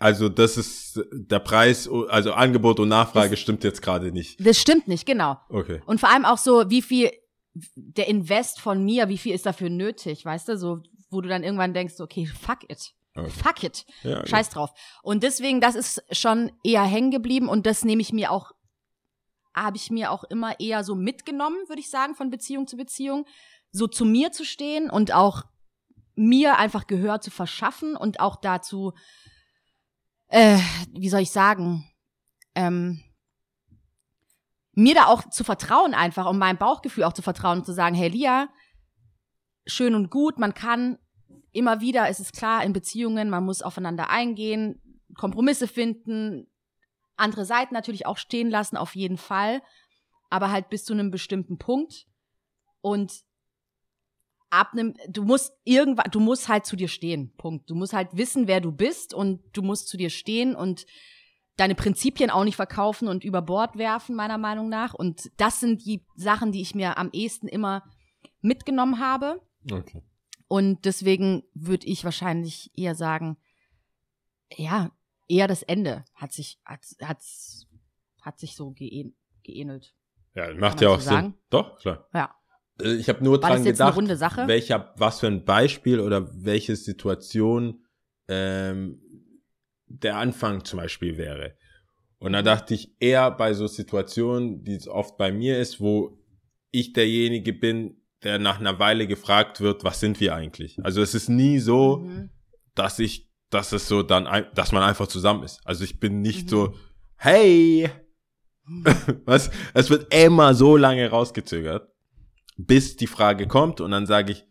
also 0.00 0.28
das 0.28 0.56
ist 0.56 1.00
der 1.12 1.38
Preis, 1.38 1.88
also 2.08 2.32
Angebot 2.32 2.80
und 2.80 2.88
Nachfrage 2.88 3.36
stimmt 3.36 3.62
jetzt 3.62 3.82
gerade 3.82 4.10
nicht. 4.10 4.44
Das 4.44 4.58
stimmt 4.58 4.88
nicht, 4.88 5.06
genau. 5.06 5.36
Okay. 5.48 5.80
Und 5.86 6.00
vor 6.00 6.08
allem 6.10 6.24
auch 6.24 6.38
so, 6.38 6.68
wie 6.70 6.82
viel 6.82 7.10
der 7.76 8.08
Invest 8.08 8.60
von 8.60 8.82
mir, 8.84 9.08
wie 9.08 9.18
viel 9.18 9.34
ist 9.34 9.46
dafür 9.46 9.70
nötig, 9.70 10.24
weißt 10.24 10.48
du? 10.48 10.56
So, 10.58 10.82
wo 11.10 11.20
du 11.20 11.28
dann 11.28 11.44
irgendwann 11.44 11.74
denkst, 11.74 12.00
okay, 12.00 12.26
fuck 12.26 12.68
it. 12.68 12.92
Okay. 13.14 13.30
Fuck 13.30 13.62
it. 13.62 13.86
Ja, 14.02 14.26
Scheiß 14.26 14.50
drauf. 14.50 14.72
Und 15.02 15.22
deswegen, 15.22 15.60
das 15.60 15.74
ist 15.74 16.02
schon 16.12 16.52
eher 16.62 16.82
hängen 16.82 17.10
geblieben 17.10 17.48
und 17.48 17.66
das 17.66 17.84
nehme 17.84 18.02
ich 18.02 18.12
mir 18.12 18.30
auch, 18.30 18.52
habe 19.54 19.76
ich 19.76 19.90
mir 19.90 20.10
auch 20.10 20.24
immer 20.24 20.58
eher 20.60 20.84
so 20.84 20.94
mitgenommen, 20.94 21.56
würde 21.68 21.80
ich 21.80 21.90
sagen, 21.90 22.14
von 22.14 22.30
Beziehung 22.30 22.66
zu 22.66 22.76
Beziehung. 22.76 23.26
So 23.72 23.86
zu 23.86 24.04
mir 24.04 24.32
zu 24.32 24.44
stehen 24.44 24.90
und 24.90 25.12
auch 25.12 25.44
mir 26.16 26.58
einfach 26.58 26.86
Gehör 26.86 27.20
zu 27.20 27.30
verschaffen 27.30 27.96
und 27.96 28.20
auch 28.20 28.36
dazu, 28.36 28.92
äh, 30.28 30.58
wie 30.92 31.08
soll 31.08 31.20
ich 31.20 31.30
sagen, 31.30 31.88
ähm, 32.54 33.02
mir 34.72 34.94
da 34.94 35.06
auch 35.06 35.28
zu 35.30 35.44
vertrauen 35.44 35.94
einfach 35.94 36.26
und 36.26 36.38
meinem 36.38 36.58
Bauchgefühl 36.58 37.04
auch 37.04 37.12
zu 37.12 37.22
vertrauen 37.22 37.58
und 37.60 37.64
zu 37.64 37.72
sagen, 37.72 37.94
hey 37.94 38.08
Lia, 38.08 38.48
schön 39.66 39.94
und 39.94 40.10
gut, 40.10 40.38
man 40.38 40.54
kann 40.54 40.98
immer 41.52 41.80
wieder, 41.80 42.08
es 42.08 42.20
ist 42.20 42.32
klar, 42.32 42.64
in 42.64 42.72
Beziehungen, 42.72 43.30
man 43.30 43.44
muss 43.44 43.62
aufeinander 43.62 44.10
eingehen, 44.10 44.80
Kompromisse 45.16 45.66
finden, 45.66 46.46
andere 47.16 47.44
Seiten 47.44 47.74
natürlich 47.74 48.06
auch 48.06 48.16
stehen 48.16 48.50
lassen, 48.50 48.76
auf 48.76 48.94
jeden 48.94 49.18
Fall, 49.18 49.62
aber 50.30 50.50
halt 50.50 50.70
bis 50.70 50.84
zu 50.84 50.92
einem 50.92 51.10
bestimmten 51.10 51.58
Punkt 51.58 52.06
und 52.80 53.24
ab 54.50 54.70
einem, 54.72 54.94
du 55.08 55.24
musst 55.24 55.52
irgendwann, 55.64 56.10
du 56.10 56.20
musst 56.20 56.48
halt 56.48 56.66
zu 56.66 56.76
dir 56.76 56.88
stehen, 56.88 57.32
Punkt. 57.36 57.70
Du 57.70 57.74
musst 57.74 57.92
halt 57.92 58.16
wissen, 58.16 58.48
wer 58.48 58.60
du 58.60 58.72
bist 58.72 59.14
und 59.14 59.40
du 59.52 59.62
musst 59.62 59.88
zu 59.88 59.96
dir 59.96 60.10
stehen 60.10 60.54
und 60.54 60.86
deine 61.56 61.74
Prinzipien 61.74 62.30
auch 62.30 62.44
nicht 62.44 62.56
verkaufen 62.56 63.06
und 63.06 63.24
über 63.24 63.42
Bord 63.42 63.76
werfen, 63.76 64.16
meiner 64.16 64.38
Meinung 64.38 64.68
nach. 64.68 64.94
Und 64.94 65.30
das 65.36 65.60
sind 65.60 65.84
die 65.84 66.04
Sachen, 66.16 66.52
die 66.52 66.62
ich 66.62 66.74
mir 66.74 66.98
am 66.98 67.10
ehesten 67.12 67.48
immer 67.48 67.84
mitgenommen 68.40 68.98
habe. 68.98 69.40
okay. 69.70 70.02
Und 70.50 70.84
deswegen 70.84 71.44
würde 71.54 71.86
ich 71.86 72.02
wahrscheinlich 72.02 72.72
eher 72.76 72.96
sagen, 72.96 73.36
ja, 74.56 74.90
eher 75.28 75.46
das 75.46 75.62
Ende 75.62 76.04
hat 76.12 76.32
sich, 76.32 76.58
hat, 76.64 76.80
hat's, 77.02 77.68
hat 78.20 78.40
sich 78.40 78.56
so 78.56 78.72
geähn, 78.72 79.14
geähnelt. 79.44 79.94
Ja, 80.34 80.52
macht 80.54 80.80
ja 80.80 80.88
auch 80.88 80.96
so 80.96 81.02
Sinn. 81.02 81.12
sagen? 81.12 81.34
Doch, 81.50 81.78
klar. 81.78 82.08
Ja. 82.12 82.34
Äh, 82.82 82.94
Ich 82.94 83.08
habe 83.08 83.22
nur 83.22 83.40
War 83.40 83.50
dran 83.50 83.62
gedacht, 83.62 83.94
runde 83.96 84.16
Sache? 84.16 84.48
welcher, 84.48 84.92
was 84.96 85.20
für 85.20 85.28
ein 85.28 85.44
Beispiel 85.44 86.00
oder 86.00 86.28
welche 86.44 86.74
Situation 86.74 87.84
ähm, 88.26 89.00
der 89.86 90.16
Anfang 90.16 90.64
zum 90.64 90.80
Beispiel 90.80 91.16
wäre. 91.16 91.56
Und 92.18 92.32
da 92.32 92.42
dachte 92.42 92.74
ich 92.74 92.96
eher 92.98 93.30
bei 93.30 93.54
so 93.54 93.68
Situationen, 93.68 94.64
die 94.64 94.74
es 94.74 94.88
oft 94.88 95.16
bei 95.16 95.30
mir 95.30 95.60
ist, 95.60 95.80
wo 95.80 96.18
ich 96.72 96.92
derjenige 96.92 97.52
bin, 97.52 97.99
der 98.22 98.38
nach 98.38 98.60
einer 98.60 98.78
Weile 98.78 99.06
gefragt 99.06 99.60
wird, 99.60 99.84
was 99.84 100.00
sind 100.00 100.20
wir 100.20 100.34
eigentlich? 100.34 100.78
Also 100.84 101.00
es 101.02 101.14
ist 101.14 101.28
nie 101.28 101.58
so, 101.58 101.98
Mhm. 101.98 102.30
dass 102.74 102.98
ich, 102.98 103.28
dass 103.50 103.72
es 103.72 103.88
so 103.88 104.02
dann, 104.02 104.26
ein- 104.26 104.46
dass 104.54 104.72
man 104.72 104.82
einfach 104.82 105.06
zusammen 105.06 105.42
ist. 105.42 105.60
Also 105.64 105.84
ich 105.84 105.98
bin 106.00 106.20
nicht 106.20 106.44
Mhm. 106.46 106.48
so, 106.48 106.74
hey, 107.16 107.90
was? 109.24 109.50
Es 109.74 109.90
wird 109.90 110.12
immer 110.14 110.54
so 110.54 110.76
lange 110.76 111.08
rausgezögert, 111.08 111.88
bis 112.56 112.96
die 112.96 113.06
Frage 113.06 113.46
kommt 113.46 113.80
und 113.80 113.90
dann 113.90 114.06
sage 114.06 114.32
ich, 114.32 114.44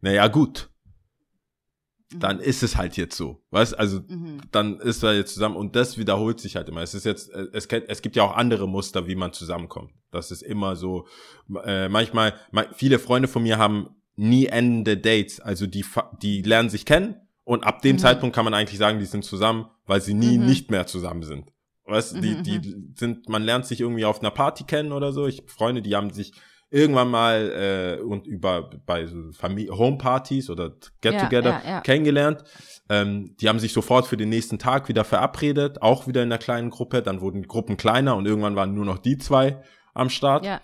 na 0.00 0.12
ja, 0.12 0.28
gut, 0.28 0.70
dann 2.14 2.38
ist 2.40 2.62
es 2.62 2.76
halt 2.76 2.96
jetzt 2.96 3.16
so. 3.16 3.42
Was? 3.50 3.74
Also 3.74 4.00
Mhm. 4.06 4.40
dann 4.52 4.78
ist 4.80 5.02
er 5.02 5.14
jetzt 5.14 5.34
zusammen 5.34 5.56
und 5.56 5.74
das 5.74 5.98
wiederholt 5.98 6.38
sich 6.40 6.54
halt 6.56 6.68
immer. 6.68 6.82
Es 6.82 6.94
ist 6.94 7.04
jetzt, 7.04 7.30
äh, 7.32 7.46
es, 7.52 7.66
es 7.66 8.02
gibt 8.02 8.14
ja 8.16 8.22
auch 8.22 8.36
andere 8.36 8.68
Muster, 8.68 9.06
wie 9.08 9.16
man 9.16 9.32
zusammenkommt. 9.32 9.92
Das 10.12 10.30
ist 10.30 10.42
immer 10.42 10.76
so. 10.76 11.06
Äh, 11.64 11.88
manchmal, 11.88 12.34
ma- 12.52 12.66
viele 12.72 12.98
Freunde 12.98 13.28
von 13.28 13.42
mir 13.42 13.58
haben 13.58 13.88
nie 14.14 14.46
endende 14.46 14.96
Dates. 14.96 15.40
Also 15.40 15.66
die, 15.66 15.84
die 16.22 16.42
lernen 16.42 16.70
sich 16.70 16.84
kennen 16.84 17.16
und 17.44 17.64
ab 17.64 17.82
dem 17.82 17.98
Zeitpunkt 17.98 18.34
kann 18.34 18.44
man 18.44 18.54
eigentlich 18.54 18.78
sagen, 18.78 18.98
die 18.98 19.04
sind 19.04 19.24
zusammen, 19.24 19.66
weil 19.86 20.00
sie 20.00 20.14
nie 20.14 20.38
Mhm. 20.38 20.46
nicht 20.46 20.70
mehr 20.70 20.86
zusammen 20.86 21.22
sind. 21.24 21.52
Weißt 21.84 22.16
du, 22.16 22.20
die, 22.20 22.30
Mhm, 22.34 22.42
die 22.42 22.92
sind, 22.96 23.28
man 23.28 23.42
lernt 23.42 23.66
sich 23.66 23.80
irgendwie 23.80 24.04
auf 24.04 24.20
einer 24.20 24.30
Party 24.32 24.64
kennen 24.64 24.92
oder 24.92 25.12
so. 25.12 25.26
Ich 25.26 25.42
Freunde, 25.46 25.82
die 25.82 25.94
haben 25.94 26.10
sich 26.12 26.32
irgendwann 26.70 27.10
mal 27.10 27.98
äh, 28.00 28.02
und 28.02 28.26
über 28.26 28.70
bei 28.86 29.06
so 29.06 29.16
Homepartys 29.40 30.50
oder 30.50 30.70
Get-Together 31.00 31.50
Ja, 31.50 31.62
ja, 31.64 31.70
ja. 31.70 31.80
kennengelernt. 31.80 32.44
Ähm, 32.88 33.36
die 33.40 33.48
haben 33.48 33.58
sich 33.58 33.72
sofort 33.72 34.06
für 34.06 34.16
den 34.16 34.28
nächsten 34.28 34.58
Tag 34.58 34.88
wieder 34.88 35.04
verabredet, 35.04 35.82
auch 35.82 36.06
wieder 36.06 36.22
in 36.22 36.28
einer 36.28 36.38
kleinen 36.38 36.70
Gruppe. 36.70 37.02
Dann 37.02 37.20
wurden 37.20 37.42
die 37.42 37.48
Gruppen 37.48 37.76
kleiner 37.76 38.16
und 38.16 38.26
irgendwann 38.26 38.56
waren 38.56 38.74
nur 38.74 38.84
noch 38.84 38.98
die 38.98 39.18
zwei 39.18 39.62
am 39.94 40.10
Start. 40.10 40.44
Ja. 40.44 40.60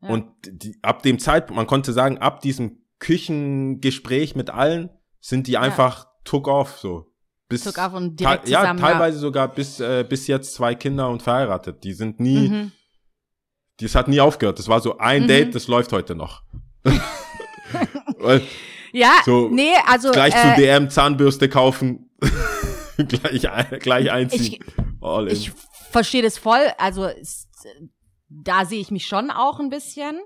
Und 0.00 0.26
die, 0.46 0.76
ab 0.82 1.02
dem 1.02 1.18
Zeitpunkt, 1.18 1.56
man 1.56 1.66
konnte 1.66 1.92
sagen, 1.92 2.18
ab 2.18 2.40
diesem 2.40 2.82
Küchengespräch 2.98 4.36
mit 4.36 4.50
allen 4.50 4.90
sind 5.20 5.46
die 5.46 5.56
einfach 5.56 6.06
took 6.24 6.48
off 6.48 6.78
so. 6.78 7.10
Bis, 7.48 7.64
Took 7.64 7.78
off 7.78 7.94
und 7.94 8.18
direkt 8.18 8.48
ja. 8.48 8.74
teilweise 8.74 9.18
sogar 9.18 9.48
bis, 9.48 9.78
äh, 9.78 10.04
bis 10.08 10.26
jetzt 10.26 10.54
zwei 10.54 10.74
Kinder 10.74 11.08
und 11.10 11.22
verheiratet. 11.22 11.84
Die 11.84 11.92
sind 11.92 12.18
nie, 12.18 12.48
Mhm. 12.48 12.72
Das 13.78 13.94
hat 13.94 14.08
nie 14.08 14.20
aufgehört. 14.20 14.58
Das 14.58 14.68
war 14.68 14.80
so 14.80 14.98
ein 14.98 15.22
Mhm. 15.24 15.28
Date, 15.28 15.54
das 15.54 15.66
läuft 15.68 15.92
heute 15.92 16.14
noch. 16.14 16.42
Ja, 18.92 19.10
So, 19.24 19.48
nee, 19.48 19.72
also 19.86 20.12
gleich 20.12 20.34
äh, 20.34 20.54
zu 20.54 20.60
DM 20.60 20.88
Zahnbürste 20.88 21.48
kaufen, 21.48 22.10
gleich, 22.96 23.42
gleich 23.80 24.10
einziehen. 24.12 24.62
Ich- 24.62 25.48
ich 25.48 25.52
verstehe 25.90 26.22
das 26.22 26.38
voll. 26.38 26.64
Also 26.78 27.08
da 28.28 28.64
sehe 28.64 28.80
ich 28.80 28.90
mich 28.92 29.06
schon 29.06 29.30
auch 29.32 29.58
ein 29.58 29.68
bisschen. 29.68 30.20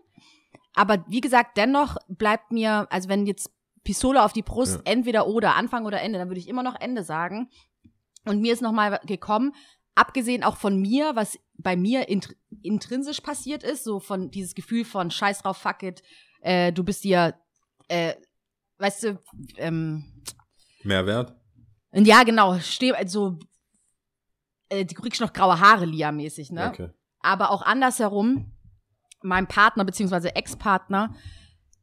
Aber 0.75 1.05
wie 1.09 1.21
gesagt, 1.23 1.57
dennoch 1.57 1.97
bleibt 2.09 2.53
mir, 2.53 2.87
also 2.91 3.09
wenn 3.09 3.27
jetzt 3.27 3.51
Pistole 3.85 4.23
auf 4.23 4.33
die 4.35 4.43
Brust, 4.43 4.77
Ja. 4.85 4.93
entweder 4.93 5.27
oder, 5.27 5.57
Anfang 5.57 5.87
oder 5.87 6.01
Ende, 6.03 6.19
dann 6.19 6.29
würde 6.29 6.41
ich 6.41 6.49
immer 6.49 6.63
noch 6.63 6.79
Ende 6.79 7.03
sagen. 7.03 7.49
Und 8.27 8.41
mir 8.43 8.53
ist 8.53 8.61
noch 8.63 8.73
mal 8.73 9.01
gekommen, 9.07 9.55
abgesehen 9.95 10.45
auch 10.45 10.59
von 10.59 10.79
mir, 10.79 11.13
was 11.17 11.39
bei 11.59 11.77
mir 11.77 12.09
int 12.09 12.35
intrinsisch 12.63 13.21
passiert 13.21 13.63
ist, 13.63 13.85
so 13.85 14.01
von 14.01 14.31
dieses 14.31 14.55
Gefühl 14.55 14.85
von 14.85 15.11
Scheiß 15.11 15.43
drauf, 15.43 15.59
fuck 15.59 15.83
it, 15.83 16.03
äh, 16.41 16.73
du 16.73 16.85
bist 16.85 17.05
dir, 17.05 17.35
äh, 17.89 18.15
weißt 18.79 19.05
du, 19.05 19.21
ähm, 19.57 20.05
Mehrwert? 20.83 21.37
ja, 21.93 22.23
genau, 22.23 22.59
steh, 22.61 22.93
also, 22.93 23.39
äh, 24.69 24.85
du 24.85 24.95
kriegst 24.95 25.21
noch 25.21 25.33
graue 25.33 25.61
Haare, 25.61 25.85
Lia-mäßig, 25.85 26.51
ne? 26.53 26.69
Okay. 26.69 26.91
Aber 27.21 27.51
auch 27.51 27.63
andersherum, 27.63 28.53
mein 29.23 29.49
Partner 29.49 29.85
beziehungsweise 29.85 30.35
Ex-Partner, 30.37 31.15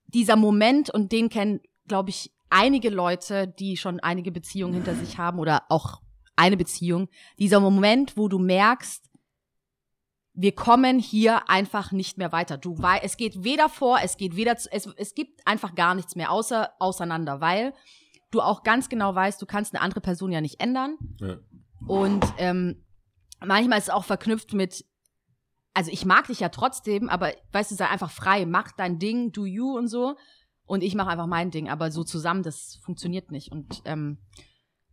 dieser 0.08 0.38
Moment, 0.38 0.90
und 0.90 1.12
den 1.12 1.30
kennen, 1.30 1.60
glaube 1.88 2.10
ich, 2.10 2.34
einige 2.50 2.90
Leute, 2.90 3.48
die 3.48 3.76
schon 3.76 4.00
einige 4.00 4.32
Beziehungen 4.32 4.76
hinter 4.76 4.96
sich 4.96 5.18
haben 5.18 5.40
oder 5.40 5.64
auch 5.70 6.02
eine 6.38 6.58
Beziehung, 6.58 7.10
dieser 7.40 7.60
Moment, 7.60 8.16
wo 8.16 8.28
du 8.28 8.40
merkst, 8.40 9.10
wir 10.36 10.54
kommen 10.54 11.00
hier 11.00 11.50
einfach 11.50 11.92
nicht 11.92 12.18
mehr 12.18 12.32
weiter. 12.32 12.58
Du 12.58 12.78
wei 12.80 13.00
es 13.02 13.18
geht 13.18 13.44
weder 13.44 13.70
vor, 13.70 14.00
es 14.04 14.18
geht 14.18 14.36
weder 14.36 14.58
zu, 14.58 14.72
es, 14.72 14.88
es 14.98 15.16
gibt 15.16 15.48
einfach 15.48 15.76
gar 15.76 15.96
nichts 15.96 16.16
mehr 16.16 16.32
außer 16.32 16.72
auseinander, 16.80 17.40
weil 17.40 17.74
du 18.32 18.42
auch 18.42 18.64
ganz 18.64 18.90
genau 18.90 19.16
weißt, 19.16 19.42
du 19.42 19.46
kannst 19.46 19.74
eine 19.74 19.82
andere 19.82 20.02
Person 20.02 20.32
ja 20.32 20.42
nicht 20.42 20.60
ändern. 20.60 20.98
Ja. 21.22 21.38
Und 21.88 22.26
ähm, 22.38 22.84
manchmal 23.46 23.78
ist 23.78 23.86
es 23.86 23.90
auch 23.90 24.04
verknüpft 24.04 24.54
mit, 24.54 24.86
also 25.74 25.92
ich 25.92 26.06
mag 26.06 26.28
dich 26.28 26.42
ja 26.42 26.50
trotzdem, 26.50 27.10
aber 27.10 27.34
weißt 27.54 27.72
du, 27.72 27.76
sei 27.76 27.88
einfach 27.88 28.12
frei, 28.12 28.46
mach 28.46 28.72
dein 28.74 29.00
Ding, 29.00 29.32
do 29.32 29.46
you 29.46 29.78
und 29.78 29.88
so. 29.88 30.16
Und 30.66 30.84
ich 30.84 30.96
mache 30.96 31.10
einfach 31.10 31.28
mein 31.28 31.52
Ding, 31.52 31.70
aber 31.70 31.92
so 31.92 32.04
zusammen, 32.04 32.44
das 32.44 32.80
funktioniert 32.84 33.32
nicht. 33.32 33.52
Und 33.52 33.84
ähm, 33.86 34.18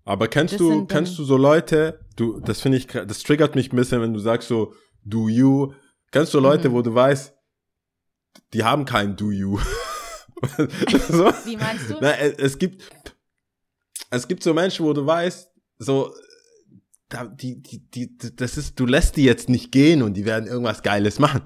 Aber 0.04 0.28
kennst 0.28 0.60
du, 0.60 0.84
kennst 0.86 1.18
du 1.18 1.24
so 1.24 1.36
Leute, 1.38 2.04
du, 2.16 2.40
das 2.40 2.60
finde 2.60 2.78
ich, 2.78 2.86
das 2.86 3.22
triggert 3.22 3.54
mich 3.54 3.72
ein 3.72 3.76
bisschen, 3.76 4.02
wenn 4.02 4.12
du 4.12 4.20
sagst 4.20 4.48
so, 4.48 4.74
do 5.04 5.28
you, 5.28 5.72
kennst 6.10 6.32
du 6.34 6.40
Leute, 6.40 6.68
Mhm. 6.68 6.72
wo 6.74 6.82
du 6.82 6.94
weißt, 6.94 7.32
die 8.52 8.64
haben 8.64 8.84
kein 8.84 9.16
do 9.16 9.30
you. 9.30 9.58
so? 11.08 11.32
wie 11.44 11.56
meinst 11.56 11.90
du? 11.90 11.96
Na, 12.00 12.16
es, 12.18 12.34
es 12.38 12.58
gibt, 12.58 12.82
es 14.10 14.26
gibt 14.28 14.42
so 14.42 14.52
Menschen, 14.54 14.84
wo 14.86 14.92
du 14.92 15.04
weißt, 15.06 15.48
so, 15.78 16.14
da, 17.08 17.24
die, 17.26 17.60
die, 17.62 17.88
die, 17.90 18.16
das 18.36 18.56
ist, 18.56 18.78
du 18.78 18.86
lässt 18.86 19.16
die 19.16 19.24
jetzt 19.24 19.48
nicht 19.48 19.70
gehen 19.72 20.02
und 20.02 20.14
die 20.14 20.24
werden 20.24 20.46
irgendwas 20.48 20.82
Geiles 20.82 21.18
machen. 21.18 21.42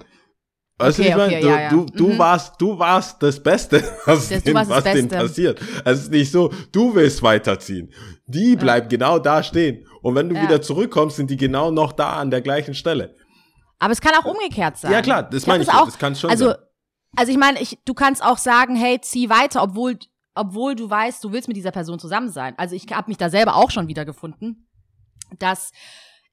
Weißt 0.79 1.01
Okay, 1.01 1.11
du, 1.13 1.25
okay? 1.25 1.41
Du, 1.41 1.47
ja, 1.49 1.61
ja. 1.63 1.71
du, 1.71 1.87
du 1.87 2.09
Mhm. 2.09 2.19
warst, 2.19 2.61
du 2.61 2.79
warst 2.79 3.23
das 3.23 3.43
Beste, 3.43 3.83
was, 4.05 4.29
Das- 4.29 4.43
denen, 4.43 4.69
was 4.69 4.85
denen 4.85 5.09
Beste. 5.09 5.27
passiert. 5.27 5.61
Es 5.85 6.01
ist 6.03 6.11
nicht 6.11 6.31
so, 6.31 6.53
du 6.71 6.95
willst 6.95 7.23
weiterziehen. 7.23 7.91
Die 8.27 8.57
bleiben 8.57 8.89
genau 8.89 9.19
da 9.19 9.43
stehen. 9.43 9.87
Und 10.03 10.15
wenn 10.15 10.29
du 10.29 10.35
Ja. 10.35 10.43
wieder 10.43 10.61
zurückkommst, 10.63 11.17
sind 11.17 11.31
die 11.31 11.37
genau 11.39 11.71
noch 11.71 11.93
da 11.93 12.15
an 12.21 12.31
der 12.31 12.43
gleichen 12.43 12.75
Stelle. 12.75 13.17
Aber 13.79 13.93
es 13.93 14.01
kann 14.01 14.15
auch 14.15 14.25
umgekehrt 14.25 14.77
sein. 14.79 14.93
Ja, 14.93 15.03
klar, 15.03 15.23
das 15.23 15.47
meine 15.47 15.63
ich. 15.63 15.71
auch, 15.71 15.85
das 15.87 15.99
kann 15.99 16.17
schon 16.17 16.31
also, 16.31 16.47
sein. 16.47 16.57
also 17.17 17.33
ich 17.33 17.39
meine, 17.39 17.61
ich, 17.61 17.79
du 17.85 17.95
kannst 17.95 18.23
auch 18.23 18.39
sagen, 18.39 18.75
hey, 18.77 19.01
zieh 19.01 19.29
weiter, 19.29 19.63
obwohl, 19.63 19.99
obwohl 20.35 20.75
du 20.75 20.89
weißt, 20.89 21.23
du 21.23 21.33
willst 21.33 21.49
mit 21.49 21.57
dieser 21.57 21.73
Person 21.73 21.99
zusammen 21.99 22.31
sein. 22.31 22.55
Also 22.59 22.75
ich 22.75 22.87
habe 22.91 23.11
mich 23.11 23.19
da 23.19 23.29
selber 23.29 23.57
auch 23.57 23.71
schon 23.71 23.89
wieder 23.89 24.05
gefunden, 24.05 24.69
dass 25.39 25.73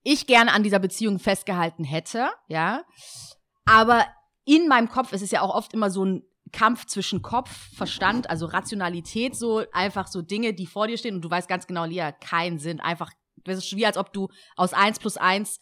ich 0.04 0.28
gerne 0.28 0.54
an 0.54 0.64
dieser 0.64 0.80
Beziehung 0.80 1.20
festgehalten 1.20 1.84
hätte, 1.84 2.30
ja. 2.48 2.84
Aber 3.66 4.06
in 4.46 4.68
meinem 4.68 4.90
Kopf, 4.90 5.14
es 5.14 5.22
ist 5.22 5.32
ja 5.32 5.42
auch 5.42 5.56
oft 5.56 5.74
immer 5.74 5.90
so 5.90 6.04
ein 6.04 6.24
Kampf 6.52 6.86
zwischen 6.86 7.22
Kopf, 7.22 7.50
Verstand, 7.76 8.30
also 8.30 8.46
Rationalität, 8.46 9.36
so 9.36 9.64
einfach 9.72 10.08
so 10.08 10.22
Dinge, 10.22 10.54
die 10.54 10.68
vor 10.68 10.88
dir 10.88 10.98
stehen 10.98 11.16
und 11.16 11.22
du 11.22 11.30
weißt 11.30 11.48
ganz 11.48 11.66
genau, 11.68 11.86
Lia, 11.86 12.12
keinen 12.12 12.60
Sinn. 12.60 12.80
Einfach, 12.80 13.12
das 13.44 13.58
ist 13.58 13.76
wie 13.76 13.86
als 13.86 13.98
ob 13.98 14.14
du 14.14 14.30
aus 14.56 14.74
1 14.74 15.00
plus 15.00 15.18
1 15.18 15.60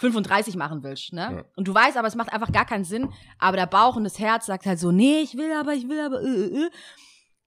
35 0.00 0.56
machen 0.56 0.82
willst, 0.82 1.12
ne? 1.12 1.20
Ja. 1.20 1.44
Und 1.56 1.68
du 1.68 1.74
weißt 1.74 1.98
aber, 1.98 2.08
es 2.08 2.14
macht 2.14 2.32
einfach 2.32 2.52
gar 2.52 2.64
keinen 2.64 2.84
Sinn. 2.84 3.12
Aber 3.38 3.58
der 3.58 3.66
Bauch 3.66 3.96
und 3.96 4.04
das 4.04 4.18
Herz 4.18 4.46
sagt 4.46 4.64
halt 4.64 4.78
so, 4.78 4.90
nee, 4.90 5.20
ich 5.20 5.36
will 5.36 5.52
aber, 5.52 5.74
ich 5.74 5.88
will 5.88 6.00
aber, 6.00 6.22
äh, 6.22 6.26
äh, 6.26 6.64
äh. 6.64 6.70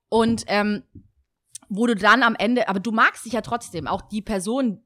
Und 0.10 0.44
ähm, 0.48 0.84
wo 1.68 1.88
du 1.88 1.96
dann 1.96 2.22
am 2.22 2.36
Ende, 2.36 2.70
aber 2.70 2.80
du 2.80 2.92
magst 2.92 3.26
dich 3.26 3.34
ja 3.34 3.42
trotzdem, 3.42 3.88
auch 3.88 4.04
die 4.04 4.22
Person, 4.22 4.84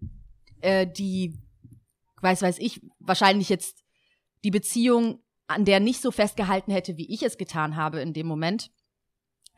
äh, 0.61 0.87
die, 0.87 1.37
weiß, 2.21 2.41
weiß 2.41 2.59
ich, 2.59 2.81
wahrscheinlich 2.99 3.49
jetzt 3.49 3.83
die 4.45 4.51
Beziehung, 4.51 5.21
an 5.47 5.65
der 5.65 5.81
nicht 5.81 6.01
so 6.01 6.11
festgehalten 6.11 6.71
hätte, 6.71 6.95
wie 6.95 7.13
ich 7.13 7.23
es 7.23 7.37
getan 7.37 7.75
habe 7.75 7.99
in 7.99 8.13
dem 8.13 8.27
Moment, 8.27 8.71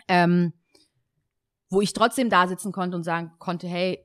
ähm, 0.07 0.53
wo 1.69 1.81
ich 1.81 1.93
trotzdem 1.93 2.31
da 2.31 2.47
sitzen 2.47 2.71
konnte 2.71 2.97
und 2.97 3.03
sagen 3.03 3.33
konnte, 3.37 3.67
hey, 3.67 4.03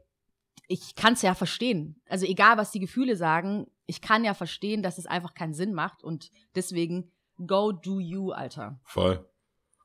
ich 0.68 0.94
kann 0.94 1.14
es 1.14 1.22
ja 1.22 1.34
verstehen. 1.34 2.00
Also 2.06 2.26
egal, 2.26 2.58
was 2.58 2.70
die 2.70 2.80
Gefühle 2.80 3.16
sagen, 3.16 3.66
ich 3.86 4.00
kann 4.00 4.24
ja 4.24 4.34
verstehen, 4.34 4.82
dass 4.82 4.98
es 4.98 5.06
einfach 5.06 5.34
keinen 5.34 5.54
Sinn 5.54 5.74
macht 5.74 6.02
und 6.04 6.30
deswegen 6.54 7.12
go 7.46 7.72
do 7.72 8.00
you, 8.00 8.30
Alter. 8.32 8.78
Voll. 8.84 9.24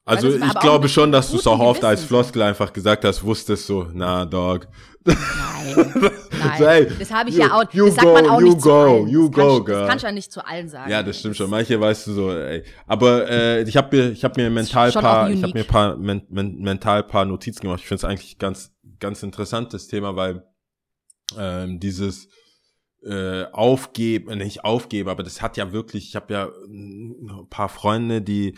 Also 0.05 0.29
ich 0.35 0.53
glaube 0.59 0.89
schon, 0.89 1.11
dass 1.11 1.29
du 1.29 1.37
es 1.37 1.45
auch 1.45 1.59
oft 1.59 1.83
als. 1.85 2.03
Floskel 2.03 2.41
einfach 2.41 2.73
gesagt 2.73 3.05
hast, 3.05 3.23
wusstest 3.23 3.67
so, 3.67 3.87
na 3.93 4.25
Dog. 4.25 4.67
Nein, 5.05 5.15
nein. 6.39 6.57
So, 6.57 6.65
ey, 6.65 6.87
das 6.97 7.11
habe 7.11 7.29
ich 7.29 7.35
you- 7.35 7.41
ja 7.41 7.53
auch, 7.53 7.71
you 7.73 7.85
das 7.85 7.95
sagt 7.95 8.07
go, 8.07 8.13
man 8.13 8.25
auch 8.29 8.39
you 8.41 8.47
nicht 8.47 8.61
zu 8.61 8.69
go, 8.69 8.73
allen. 8.81 9.07
you 9.07 9.27
das 9.29 9.35
kann, 9.37 9.47
go, 9.47 9.57
ich- 9.59 9.65
girl. 9.65 9.79
Das 9.81 9.89
kannst 9.89 10.03
du 10.03 10.07
ja 10.07 10.13
nicht 10.13 10.31
zu 10.31 10.45
allen 10.47 10.67
sagen. 10.69 10.89
Ja, 10.91 11.03
das 11.03 11.19
stimmt 11.19 11.37
schon. 11.37 11.49
Manche 11.49 11.79
weißt 11.79 12.07
du 12.07 12.13
so, 12.13 12.31
ey. 12.31 12.63
Aber 12.87 13.29
äh, 13.29 13.61
ich 13.63 13.77
habe 13.77 13.95
mir, 13.95 14.09
ich 14.11 14.23
habe 14.23 14.41
mir 14.41 14.49
mental 14.49 14.91
paar, 14.91 15.29
ich 15.29 15.43
habe 15.43 15.51
unique. 15.51 15.53
mir 15.55 15.63
paar 15.65 15.95
men, 15.97 16.23
men, 16.29 16.57
mental 16.59 17.03
paar 17.03 17.25
Notizen 17.25 17.61
gemacht. 17.61 17.81
Ich 17.81 17.87
finde 17.87 17.99
es 17.99 18.03
eigentlich 18.05 18.39
ganz, 18.39 18.71
ganz 18.99 19.21
interessantes 19.21 19.87
Thema, 19.87 20.15
weil 20.15 20.43
ähm, 21.37 21.79
dieses 21.79 22.29
äh, 23.03 23.45
aufgeben, 23.51 24.29
äh, 24.29 24.35
nicht 24.35 24.63
aufgeben, 24.65 25.09
aber 25.09 25.23
das 25.23 25.41
hat 25.41 25.57
ja 25.57 25.71
wirklich, 25.71 26.09
ich 26.09 26.15
habe 26.15 26.33
ja 26.33 26.47
mm, 26.67 27.29
ein 27.41 27.49
paar 27.49 27.69
Freunde, 27.69 28.21
die 28.21 28.55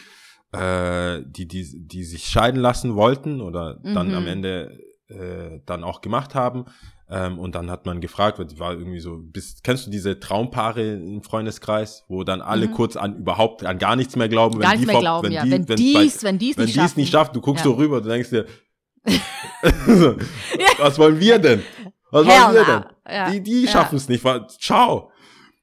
äh, 0.54 1.22
die, 1.26 1.48
die, 1.48 1.88
die 1.88 2.04
sich 2.04 2.26
scheiden 2.26 2.60
lassen 2.60 2.96
wollten 2.96 3.40
oder 3.40 3.80
dann 3.84 4.10
Mhm. 4.10 4.14
am 4.16 4.28
Ende 4.28 4.78
äh, 5.08 5.60
dann 5.66 5.84
auch 5.86 6.02
gemacht 6.02 6.36
haben. 6.36 6.66
Ähm, 7.10 7.40
und 7.40 7.56
dann 7.56 7.70
hat 7.72 7.86
man 7.86 8.02
gefragt, 8.02 8.38
weil 8.40 8.48
die 8.48 8.60
war 8.60 8.74
irgendwie 8.74 9.00
so, 9.00 9.18
bist, 9.22 9.64
kennst 9.64 9.88
du 9.88 9.92
diese 9.92 10.20
Traumpaare 10.20 10.94
im 10.94 11.24
Freundeskreis, 11.24 12.04
wo 12.10 12.24
dann 12.26 12.42
alle 12.42 12.68
Mhm. 12.68 12.72
kurz 12.72 12.96
an 12.98 13.18
überhaupt 13.18 13.66
an 13.66 13.78
gar 13.78 13.96
nichts 13.96 14.16
mehr 14.18 14.28
glauben, 14.30 14.60
Gar 14.60 14.72
wenn 14.74 14.80
nicht 14.80 14.82
die 14.82 14.86
mehr 14.88 14.94
vor- 14.96 15.02
glauben, 15.02 15.28
wenn 15.28 15.34
ja. 15.34 15.44
die, 15.46 15.52
wenn 15.52 15.70
wenn's 15.70 15.82
dies, 15.82 16.24
wenn 16.24 16.38
dies 16.38 16.58
wenn 16.58 16.66
nicht 16.66 16.76
die 16.76 16.80
es 16.80 16.86
schaffen. 16.86 17.00
nicht 17.00 17.12
schafft, 17.12 17.36
du 17.36 17.42
guckst 17.42 17.64
Ja. 17.66 17.72
so 17.72 17.78
rüber, 17.78 18.02
du 18.02 18.10
denkst 18.10 18.30
dir, 18.32 18.46
so, 19.88 20.16
was 20.80 20.98
wollen 21.00 21.20
wir 21.20 21.40
denn? 21.40 21.62
Was 22.12 22.28
Hell 22.28 22.42
wollen 22.44 22.56
wir 22.56 22.66
denn? 22.66 23.16
Ja. 23.16 23.30
Die, 23.32 23.42
die 23.42 23.64
Ja. 23.64 23.72
schaffen 23.72 23.96
es 23.98 24.08
nicht. 24.10 24.24
Ciao. 24.60 25.12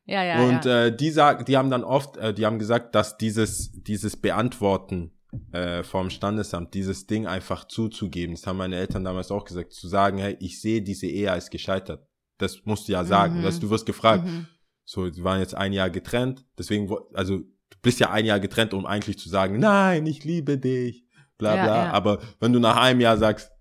Ja, 0.07 0.23
ja, 0.25 0.43
und 0.43 0.65
ja. 0.65 0.87
Äh, 0.87 0.97
die 0.97 1.11
sagen, 1.11 1.45
die 1.45 1.57
haben 1.57 1.71
dann 1.71 1.85
oft, 1.85 2.17
äh, 2.17 2.33
die 2.33 2.47
haben 2.47 2.59
gesagt, 2.59 2.95
dass 2.95 3.19
dieses 3.19 3.71
dieses 3.83 4.17
Beantworten 4.17 5.13
äh, 5.53 5.83
vom 5.83 6.09
Standesamt, 6.09 6.73
dieses 6.73 7.07
Ding 7.07 7.27
einfach 7.27 7.67
zuzugeben, 7.67 8.35
das 8.35 8.47
haben 8.47 8.57
meine 8.57 8.77
Eltern 8.77 9.05
damals 9.05 9.31
auch 9.31 9.45
gesagt, 9.45 9.75
zu 9.75 9.87
sagen, 9.87 10.17
hey, 10.17 10.37
ich 10.41 10.61
sehe 10.63 10.81
diese 10.81 11.07
Ehe 11.07 11.31
als 11.31 11.51
gescheitert. 11.51 12.07
Das 12.39 12.65
musst 12.65 12.89
du 12.89 12.93
ja 12.93 13.05
sagen. 13.05 13.41
Mhm. 13.41 13.43
Dass 13.43 13.61
du 13.61 13.69
wirst 13.69 13.85
gefragt, 13.85 14.25
Mhm. 14.25 14.47
so, 14.87 15.11
sie 15.11 15.23
waren 15.23 15.41
jetzt 15.41 15.55
ein 15.55 15.75
Jahr 15.75 15.91
getrennt, 15.91 16.47
deswegen, 16.57 16.91
also 17.13 17.39
du 17.41 17.77
bist 17.83 18.01
ja 18.01 18.11
ein 18.11 18.25
Jahr 18.25 18.41
getrennt, 18.41 18.73
um 18.73 18.87
eigentlich 18.87 19.19
zu 19.19 19.29
sagen, 19.29 19.59
nein, 19.59 20.07
ich 20.07 20.25
liebe 20.25 20.57
dich. 20.57 21.05
bla 21.37 21.55
Ja, 21.57 21.65
bla. 21.65 21.85
ja. 21.85 21.93
Aber 21.93 22.21
wenn 22.41 22.55
du 22.55 22.59
nach 22.61 22.77
einem 22.79 23.01
Jahr 23.03 23.19
sagst, 23.19 23.53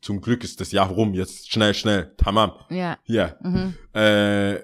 zum 0.00 0.20
Glück 0.20 0.42
ist 0.44 0.60
das 0.60 0.72
Jahr 0.72 0.88
rum, 0.88 1.14
jetzt 1.14 1.50
schnell, 1.52 1.74
schnell, 1.74 2.14
tamam, 2.16 2.52
Ja. 2.70 2.98
hier, 3.02 3.36
Mhm. 3.42 3.74
äh, 3.92 4.60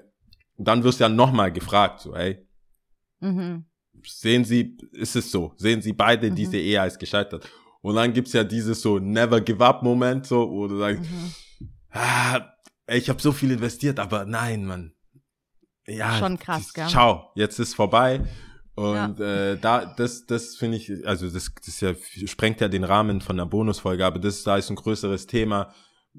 dann 0.57 0.83
wirst 0.83 0.99
du 0.99 1.03
ja 1.03 1.09
nochmal 1.09 1.51
gefragt, 1.51 2.01
so, 2.01 2.15
hey, 2.15 2.45
Mhm. 3.19 3.65
sehen 4.03 4.43
Sie, 4.45 4.77
ist 4.93 5.15
es 5.15 5.31
so, 5.31 5.53
sehen 5.57 5.81
Sie 5.81 5.93
beide 5.93 6.31
Mhm. 6.31 6.35
diese 6.35 6.57
Ehe 6.57 6.81
als 6.81 6.97
gescheitert. 6.97 7.47
Und 7.81 7.95
dann 7.95 8.11
gibt's 8.11 8.33
ja 8.33 8.43
dieses 8.43 8.81
so 8.81 8.99
Never 8.99 9.39
Give 9.41 9.63
Up 9.65 9.83
Moment, 9.83 10.25
so, 10.25 10.49
wo 10.49 10.67
du 10.67 10.77
sagst, 10.79 11.01
Mhm. 11.01 11.33
ah, 11.91 12.41
ey, 12.87 12.97
ich 12.99 13.09
habe 13.09 13.21
so 13.21 13.31
viel 13.31 13.51
investiert, 13.51 13.99
aber 13.99 14.25
nein, 14.25 14.65
Mann. 14.65 14.93
Ja, 15.87 16.17
Schon 16.19 16.37
krass, 16.37 16.73
gell? 16.73 16.87
Ciao, 16.87 17.31
jetzt 17.35 17.57
ist 17.59 17.73
vorbei. 17.75 18.21
Und 18.79 19.19
äh, 19.19 19.57
da, 19.57 19.85
das, 19.85 20.25
das 20.25 20.55
finde 20.55 20.77
ich, 20.77 21.05
also 21.05 21.29
das, 21.29 21.51
das 21.53 21.67
ist 21.67 21.81
ja, 21.81 21.93
sprengt 22.25 22.61
ja 22.61 22.69
den 22.69 22.85
Rahmen 22.85 23.19
von 23.19 23.35
der 23.35 23.45
Bonusfolge, 23.45 24.05
aber 24.05 24.19
das 24.19 24.43
da 24.43 24.55
ist 24.55 24.69
ein 24.69 24.77
größeres 24.77 25.27
Thema 25.27 25.73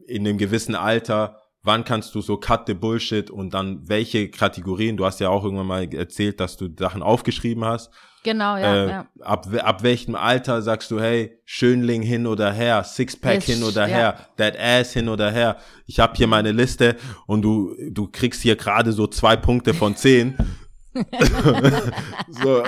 in 0.06 0.26
einem 0.26 0.36
gewissen 0.36 0.74
Alter. 0.74 1.40
Wann 1.62 1.84
kannst 1.84 2.14
du 2.14 2.20
so 2.20 2.36
cut 2.36 2.66
the 2.66 2.74
bullshit 2.74 3.30
und 3.30 3.54
dann 3.54 3.88
welche 3.88 4.30
Kategorien? 4.30 4.96
Du 4.96 5.06
hast 5.06 5.20
ja 5.20 5.30
auch 5.30 5.44
irgendwann 5.44 5.66
mal 5.66 5.94
erzählt, 5.94 6.40
dass 6.40 6.56
du 6.56 6.68
Sachen 6.78 7.02
aufgeschrieben 7.02 7.64
hast. 7.64 7.90
Genau, 8.22 8.56
ja, 8.56 8.74
äh, 8.74 8.88
ja. 8.90 9.06
ab, 9.20 9.46
ab 9.62 9.82
welchem 9.82 10.14
Alter 10.14 10.60
sagst 10.60 10.90
du, 10.90 11.00
hey, 11.00 11.38
Schönling 11.46 12.02
hin 12.02 12.26
oder 12.26 12.52
her, 12.52 12.84
Sixpack 12.84 13.36
Yes, 13.36 13.44
hin 13.46 13.62
oder 13.62 13.88
ja. 13.88 13.96
her, 13.96 14.26
That 14.36 14.58
Ass 14.58 14.92
hin 14.92 15.08
oder 15.08 15.30
her. 15.30 15.56
Ich 15.86 15.98
habe 16.00 16.14
hier 16.14 16.26
meine 16.26 16.52
Liste 16.52 16.96
und 17.26 17.40
du, 17.40 17.74
du 17.90 18.08
kriegst 18.08 18.42
hier 18.42 18.56
gerade 18.56 18.92
so 18.92 19.06
zwei 19.06 19.36
Punkte 19.36 19.72
von 19.72 19.96
zehn. 19.96 20.36
so, 22.28 22.62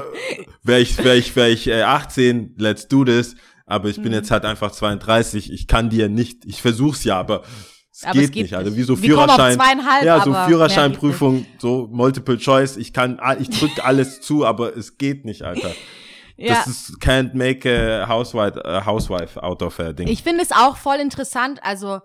wäre 0.63 0.81
ich, 0.81 0.97
wär 1.03 1.15
ich, 1.17 1.35
wär 1.35 1.49
ich 1.49 1.67
äh, 1.69 1.83
18, 1.83 2.55
let's 2.59 2.89
do 2.89 3.05
this. 3.05 3.35
Aber 3.67 3.89
ich 3.89 3.99
Mhm. 3.99 4.03
bin 4.03 4.13
jetzt 4.13 4.31
halt 4.31 4.45
einfach 4.45 4.73
32. 4.73 5.53
Ich 5.53 5.67
kann 5.67 5.89
dir 5.91 6.09
nicht, 6.09 6.45
ich 6.45 6.61
versuch's 6.61 7.05
ja, 7.05 7.19
aber 7.19 7.43
es 7.91 8.05
Aber 8.05 8.15
geht, 8.15 8.25
es 8.25 8.31
geht 8.33 8.43
nicht. 8.45 8.55
Also 8.55 8.77
wie 8.77 8.83
so 8.83 8.97
Führerschein. 8.97 9.59
ja, 10.05 10.23
so 10.23 10.35
Führerscheinprüfung, 10.35 11.47
so 11.59 11.89
Multiple 11.91 12.39
Choice. 12.39 12.77
Ich 12.77 12.93
kann, 12.93 13.21
ich 13.39 13.51
drück 13.51 13.85
alles 13.85 14.21
zu, 14.21 14.45
aber 14.45 14.77
es 14.77 14.99
geht 14.99 15.25
nicht, 15.25 15.43
Alter. 15.43 15.71
ja. 16.37 16.55
Das 16.55 16.67
ist 16.67 16.97
can't 17.01 17.35
make 17.35 17.69
a 17.69 18.09
housewife, 18.09 18.63
a 18.65 18.85
housewife 18.85 19.43
out 19.43 19.63
of 19.63 19.79
a 19.79 19.93
Ding. 19.93 20.09
Ich 20.09 20.23
finde 20.23 20.43
es 20.43 20.53
auch 20.53 20.77
voll 20.77 20.97
interessant. 20.97 21.61
Also, 21.63 22.01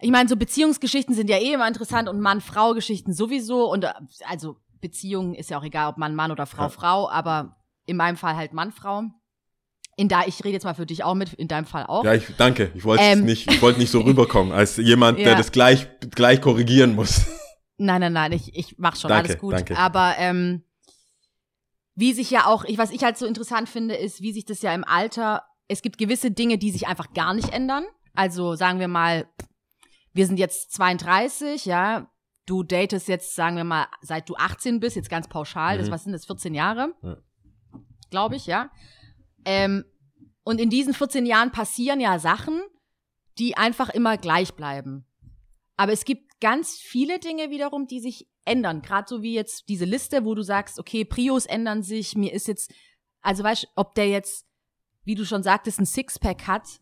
ich 0.00 0.10
meine, 0.10 0.28
so 0.28 0.36
Beziehungsgeschichten 0.36 1.14
sind 1.14 1.28
ja 1.30 1.38
eh 1.38 1.52
immer 1.54 1.66
interessant 1.66 2.08
und 2.08 2.20
Mann-Frau-Geschichten 2.20 3.12
sowieso. 3.12 3.70
Und 3.70 3.84
äh, 3.84 3.92
also 4.28 4.56
Beziehungen 4.80 5.34
ist 5.34 5.50
ja 5.50 5.58
auch 5.58 5.64
egal, 5.64 5.88
ob 5.90 5.98
Mann, 5.98 6.14
Mann 6.14 6.30
oder 6.30 6.46
Frau, 6.46 6.64
Ja. 6.64 6.68
Frau, 6.68 7.10
aber 7.10 7.56
in 7.86 7.96
meinem 7.96 8.16
Fall 8.16 8.36
halt 8.36 8.52
Mann, 8.52 8.72
Frau. 8.72 9.02
In 9.96 10.08
da, 10.08 10.24
ich 10.26 10.38
rede 10.44 10.52
jetzt 10.54 10.64
mal 10.64 10.74
für 10.74 10.86
dich 10.86 11.02
auch 11.02 11.14
mit, 11.14 11.32
in 11.34 11.48
deinem 11.48 11.66
Fall 11.66 11.84
auch. 11.86 12.04
ja, 12.04 12.14
ich 12.14 12.24
danke. 12.36 12.70
Ich 12.74 12.84
wollte 12.84 13.02
Ähm. 13.02 13.24
nicht, 13.24 13.50
ich 13.50 13.60
wollte 13.60 13.80
nicht 13.80 13.90
so 13.90 14.00
rüberkommen 14.00 14.52
als 14.52 14.76
jemand, 14.76 15.18
der 15.18 15.26
Ja. 15.32 15.34
das 15.34 15.50
gleich 15.50 15.88
gleich 16.12 16.40
korrigieren 16.40 16.94
muss. 16.94 17.26
Nein, 17.78 18.00
nein, 18.00 18.12
nein, 18.12 18.32
ich, 18.32 18.54
ich 18.56 18.76
mach 18.78 18.94
schon 18.96 19.08
Danke, 19.08 19.30
alles 19.30 19.40
gut. 19.40 19.54
danke. 19.54 19.76
Aber 19.78 20.14
ähm, 20.18 20.62
wie 21.94 22.12
sich 22.12 22.30
ja 22.30 22.46
auch, 22.46 22.64
ich, 22.64 22.78
was 22.78 22.90
ich 22.90 23.02
halt 23.02 23.18
so 23.18 23.26
interessant 23.26 23.68
finde, 23.68 23.96
ist, 23.96 24.20
wie 24.20 24.32
sich 24.32 24.44
das 24.44 24.62
ja 24.62 24.72
im 24.72 24.84
Alter, 24.84 25.42
es 25.66 25.82
gibt 25.82 25.98
gewisse 25.98 26.30
Dinge, 26.30 26.58
die 26.58 26.70
sich 26.70 26.86
einfach 26.86 27.12
gar 27.12 27.34
nicht 27.34 27.48
ändern. 27.52 27.84
Also 28.14 28.54
sagen 28.54 28.78
wir 28.80 28.88
mal, 28.88 29.26
wir 30.12 30.26
sind 30.26 30.38
jetzt 30.38 30.72
32, 30.72 31.64
ja, 31.66 32.08
du 32.48 32.62
datest 32.62 33.08
jetzt, 33.08 33.34
sagen 33.34 33.56
wir 33.56 33.64
mal, 33.64 33.86
seit 34.00 34.28
du 34.28 34.34
18 34.36 34.80
bist, 34.80 34.96
jetzt 34.96 35.10
ganz 35.10 35.28
pauschal, 35.28 35.78
das, 35.78 35.88
Mhm. 35.88 35.92
was 35.92 36.04
sind 36.04 36.12
das, 36.12 36.26
14 36.26 36.54
Jahre? 36.54 36.94
Ja. 37.02 37.16
Glaube 38.10 38.36
ich, 38.36 38.46
ja. 38.46 38.70
Ähm, 39.44 39.84
und 40.44 40.60
in 40.60 40.70
diesen 40.70 40.94
14 40.94 41.26
Jahren 41.26 41.52
passieren 41.52 42.00
ja 42.00 42.18
Sachen, 42.18 42.60
die 43.38 43.56
einfach 43.56 43.90
immer 43.90 44.16
gleich 44.16 44.54
bleiben. 44.54 45.06
Aber 45.76 45.92
es 45.92 46.04
gibt 46.04 46.40
ganz 46.40 46.76
viele 46.78 47.18
Dinge 47.18 47.50
wiederum, 47.50 47.86
die 47.86 48.00
sich 48.00 48.28
ändern. 48.44 48.80
Gerade 48.82 49.06
so 49.08 49.22
wie 49.22 49.34
jetzt 49.34 49.68
diese 49.68 49.84
Liste, 49.84 50.24
wo 50.24 50.34
du 50.34 50.42
sagst, 50.42 50.78
okay, 50.78 51.04
Prios 51.04 51.44
ändern 51.46 51.82
sich, 51.82 52.16
mir 52.16 52.32
ist 52.32 52.48
jetzt, 52.48 52.72
also 53.20 53.44
weißt 53.44 53.64
du, 53.64 53.68
ob 53.76 53.94
der 53.94 54.08
jetzt, 54.08 54.46
wie 55.04 55.14
du 55.14 55.24
schon 55.24 55.42
sagtest, 55.42 55.78
ein 55.78 55.86
Sixpack 55.86 56.46
hat. 56.46 56.80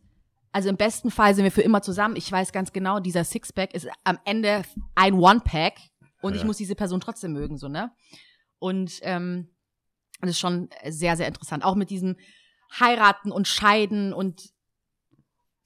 Also 0.57 0.71
im 0.71 0.79
besten 0.79 1.11
Fall 1.11 1.35
sind 1.35 1.45
wir 1.45 1.53
für 1.53 1.61
immer 1.61 1.83
zusammen. 1.83 2.17
Ich 2.17 2.33
weiß 2.33 2.51
ganz 2.51 2.73
genau, 2.73 2.99
dieser 2.99 3.25
Sixpack 3.25 3.75
ist 3.75 3.89
am 4.05 4.19
Ende 4.25 4.63
ein 4.95 5.13
One-Pack 5.13 5.75
und 6.23 6.33
ich 6.35 6.41
Ja. 6.41 6.47
muss 6.47 6.57
diese 6.57 6.75
Person 6.75 6.99
trotzdem 6.99 7.35
mögen, 7.35 7.59
so, 7.59 7.69
ne? 7.69 7.91
Und 8.59 9.01
ähm, 9.03 9.51
das 10.23 10.31
ist 10.31 10.39
schon 10.39 10.71
sehr, 10.89 11.15
sehr 11.19 11.29
interessant. 11.29 11.63
Auch 11.63 11.75
mit 11.75 11.91
diesem 11.91 12.17
Heiraten 12.81 13.33
und 13.33 13.47
Scheiden 13.47 14.15
und 14.15 14.45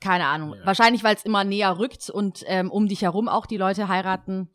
keine 0.01 0.27
Ahnung. 0.27 0.55
Ja. 0.55 0.67
Wahrscheinlich, 0.67 1.05
weil 1.05 1.15
es 1.15 1.25
immer 1.25 1.45
näher 1.45 1.79
rückt 1.79 2.11
und 2.11 2.43
ähm, 2.49 2.69
um 2.73 2.89
dich 2.89 3.03
herum 3.03 3.29
auch 3.29 3.47
die 3.47 3.59
Leute 3.59 3.87
heiraten. 3.87 4.51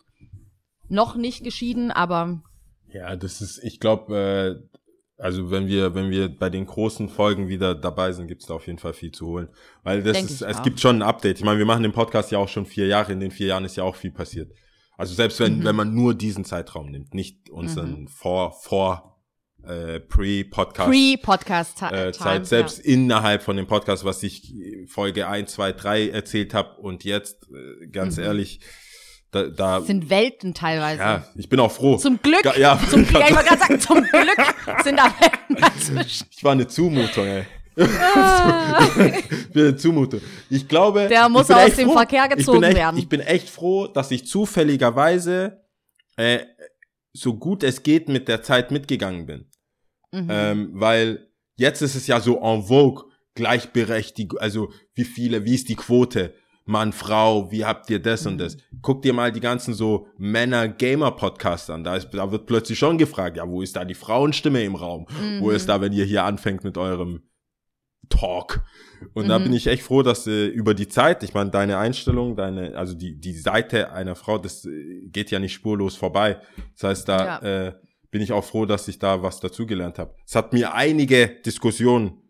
Noch 0.89 1.15
nicht 1.15 1.45
geschieden, 1.45 1.91
aber 1.91 2.41
Ja, 2.89 3.15
das 3.15 3.39
ist, 3.41 3.63
ich 3.63 3.79
glaube, 3.79 4.61
äh, 4.69 4.79
also 5.17 5.49
wenn 5.51 5.67
wir, 5.67 5.95
wenn 5.95 6.09
wir 6.09 6.27
bei 6.29 6.49
den 6.49 6.65
großen 6.65 7.09
Folgen 7.09 7.47
wieder 7.47 7.73
dabei 7.75 8.11
sind, 8.11 8.27
gibt's 8.27 8.45
da 8.47 8.53
auf 8.55 8.67
jeden 8.67 8.79
Fall 8.79 8.93
viel 8.93 9.11
zu 9.11 9.27
holen. 9.27 9.49
Weil 9.83 10.03
das 10.03 10.13
Denk 10.13 10.29
ist, 10.29 10.41
es 10.41 10.57
auch. 10.57 10.63
gibt 10.63 10.79
schon 10.79 10.97
ein 10.97 11.01
Update. 11.01 11.37
Ich 11.39 11.43
meine, 11.45 11.57
wir 11.59 11.65
machen 11.65 11.83
den 11.83 11.91
Podcast 11.93 12.31
ja 12.31 12.37
auch 12.39 12.49
schon 12.49 12.65
vier 12.65 12.87
Jahre. 12.87 13.13
In 13.13 13.19
den 13.19 13.31
vier 13.31 13.47
Jahren 13.47 13.65
ist 13.65 13.75
ja 13.77 13.83
auch 13.83 13.95
viel 13.95 14.11
passiert. 14.11 14.51
Also 14.97 15.13
selbst 15.13 15.39
wenn, 15.39 15.59
Mhm. 15.59 15.63
wenn 15.65 15.75
man 15.75 15.93
nur 15.93 16.13
diesen 16.13 16.45
Zeitraum 16.45 16.89
nimmt, 16.91 17.13
nicht 17.13 17.49
unseren 17.49 18.07
vor, 18.07 18.51
vor, 18.61 19.11
äh, 19.63 19.99
Pre-Podcast. 19.99 20.89
Pre-Podcast 20.89 21.81
äh, 21.81 22.11
Zeit, 22.11 22.45
selbst 22.45 22.79
innerhalb 22.79 23.41
von 23.41 23.57
dem 23.57 23.67
Podcast, 23.67 24.05
was 24.05 24.21
ich 24.21 24.53
Folge 24.87 25.27
1, 25.27 25.51
2, 25.53 25.71
3 25.71 26.09
erzählt 26.09 26.53
habe 26.53 26.79
und 26.81 27.03
jetzt, 27.03 27.47
äh, 27.51 27.87
ganz 27.87 28.17
Mhm. 28.17 28.23
ehrlich, 28.23 28.59
da, 29.31 29.43
da 29.47 29.81
sind 29.81 30.09
Welten 30.09 30.53
teilweise. 30.53 31.01
ja, 31.01 31.25
ich 31.35 31.49
bin 31.49 31.59
auch 31.59 31.71
froh. 31.71 31.97
Zum 31.97 32.21
Glück, 32.21 32.43
Ga- 32.43 32.57
ja, 32.57 32.79
zum 32.89 33.05
Glück, 33.05 33.21
ja, 33.21 33.27
ich 33.29 33.35
wollte 33.35 33.47
gerade 33.49 33.59
sagen, 33.61 33.79
zum 33.79 34.01
Glück 34.03 34.83
sind 34.83 34.97
da 34.97 35.13
Welten 35.19 35.55
dazwischen. 35.57 36.27
Ich 36.31 36.43
war 36.43 36.53
eine 36.53 36.67
Zumutung, 36.67 37.25
ey. 37.25 37.45
ich 37.77 39.49
bin 39.51 39.63
eine 39.63 39.75
Zumutung. 39.75 40.21
Ich 40.49 40.67
glaube, 40.67 41.07
Der 41.09 41.23
ich 41.23 41.29
muss 41.29 41.51
aus 41.51 41.75
dem 41.75 41.89
froh. 41.89 41.97
Verkehr 41.97 42.25
ich 42.29 42.37
gezogen 42.37 42.61
bin 42.61 42.69
echt, 42.69 42.77
werden. 42.77 42.97
Ich 42.97 43.09
bin 43.09 43.19
echt 43.19 43.49
froh, 43.49 43.87
dass 43.87 44.11
ich 44.11 44.25
zufälligerweise 44.27 45.61
äh, 46.17 46.39
so 47.13 47.33
gut 47.35 47.63
es 47.63 47.83
geht 47.83 48.07
mit 48.09 48.27
der 48.27 48.43
Zeit 48.43 48.71
mitgegangen 48.71 49.25
bin. 49.25 49.49
Mhm. 50.11 50.27
Ähm, 50.29 50.69
weil 50.73 51.27
jetzt 51.57 51.81
ist 51.81 51.95
es 51.95 52.07
ja 52.07 52.19
so 52.19 52.39
en 52.41 52.63
vogue, 52.63 53.03
Gleichberechtigung, 53.35 54.39
also 54.39 54.71
wie 54.93 55.03
viele, 55.03 55.43
wie 55.43 55.55
ist 55.55 55.67
die 55.67 55.75
Quote? 55.75 56.33
Mann, 56.67 56.93
Frau, 56.93 57.51
wie 57.51 57.63
habt 57.63 57.89
ihr 57.91 57.99
das 58.01 58.25
und 58.25 58.33
Mhm. 58.35 58.37
das? 58.39 58.57
Guck 58.81 59.03
dir 59.03 59.13
mal 59.13 59.31
die 59.31 59.39
ganzen 59.39 59.73
so 59.75 60.07
Männer-Gamer-Podcasts 60.17 61.69
an. 61.69 61.83
Da, 61.83 61.95
ist, 61.95 62.09
da 62.11 62.31
wird 62.31 62.47
plötzlich 62.47 62.79
schon 62.79 62.97
gefragt, 62.97 63.37
ja, 63.37 63.47
wo 63.47 63.61
ist 63.61 63.75
da 63.75 63.85
die 63.85 63.93
Frauenstimme 63.93 64.63
im 64.63 64.75
Raum? 64.75 65.05
Wo 65.39 65.49
Mhm. 65.49 65.55
ist 65.55 65.69
da, 65.69 65.79
wenn 65.81 65.93
ihr 65.93 66.05
hier 66.05 66.23
anfängt 66.23 66.63
mit 66.63 66.77
eurem 66.77 67.21
Talk? 68.09 68.63
Und 69.13 69.27
da 69.27 69.37
Mhm. 69.39 69.43
bin 69.45 69.53
ich 69.53 69.67
echt 69.67 69.83
froh, 69.83 70.01
dass 70.01 70.25
äh, 70.25 70.47
über 70.47 70.73
die 70.73 70.87
Zeit, 70.87 71.21
ich 71.23 71.33
meine, 71.35 71.51
deine 71.51 71.77
Einstellung, 71.77 72.35
deine, 72.35 72.75
also 72.75 72.95
die, 72.95 73.19
die 73.19 73.33
Seite 73.33 73.91
einer 73.91 74.15
Frau, 74.15 74.37
das 74.39 74.65
äh, 74.65 75.07
geht 75.07 75.29
ja 75.31 75.37
nicht 75.39 75.53
spurlos 75.53 75.95
vorbei. 75.95 76.39
Das 76.73 76.83
heißt, 76.83 77.09
da 77.09 77.25
Ja. 77.41 77.67
äh, 77.67 77.73
bin 78.09 78.21
ich 78.21 78.31
auch 78.31 78.43
froh, 78.43 78.65
dass 78.65 78.87
ich 78.87 78.97
da 78.97 79.21
was 79.21 79.39
dazugelernt 79.39 79.99
habe. 79.99 80.15
Es 80.25 80.35
hat 80.35 80.53
mir 80.53 80.73
einige 80.73 81.27
Diskussionen 81.45 82.21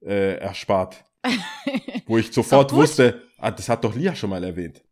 äh, 0.00 0.36
erspart, 0.38 1.04
wo 2.06 2.18
ich 2.18 2.32
sofort 2.32 2.72
wusste, 2.72 3.22
ah, 3.38 3.50
das 3.50 3.68
hat 3.68 3.82
doch 3.84 3.94
Lia 3.94 4.14
schon 4.14 4.30
mal 4.30 4.42
erwähnt. 4.44 4.82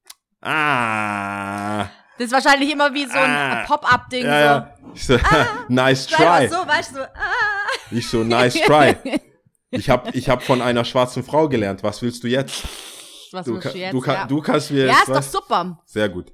Ah, 0.41 1.83
Das 2.19 2.27
ist 2.29 2.33
wahrscheinlich 2.33 2.71
immer 2.73 2.93
wie 2.95 3.05
so 3.07 3.19
ein 3.19 3.31
Ah. 3.31 3.65
Pop-up-Ding. 3.67 4.25
ja, 4.25 4.41
ja. 4.41 4.75
So, 4.95 5.19
nice 5.69 6.05
so. 6.09 6.17
try. 6.17 6.49
So, 6.49 6.57
weißt 6.67 6.97
du, 6.97 7.01
ah. 7.03 7.69
Ich 7.91 8.09
so, 8.09 8.25
nice 8.25 8.55
try. 8.55 8.97
Ich 9.73 9.91
hab, 9.91 10.15
ich 10.15 10.29
hab 10.31 10.43
von 10.45 10.63
einer 10.63 10.85
schwarzen 10.85 11.25
Frau 11.25 11.49
gelernt. 11.49 11.83
Was 11.83 12.01
willst 12.01 12.23
du 12.23 12.29
jetzt? 12.29 12.63
Was 13.33 13.45
Du, 13.45 13.59
ka- 13.59 13.71
du 13.71 13.77
jetzt? 13.79 13.93
du, 13.93 14.01
ka- 14.01 14.15
ja. 14.15 14.25
du 14.27 14.41
kannst 14.41 14.71
mir 14.71 14.87
ja, 14.87 14.93
jetzt 15.01 15.09
ist 15.09 15.35
doch 15.35 15.41
super. 15.43 15.83
Sehr 15.85 16.09
gut. 16.09 16.33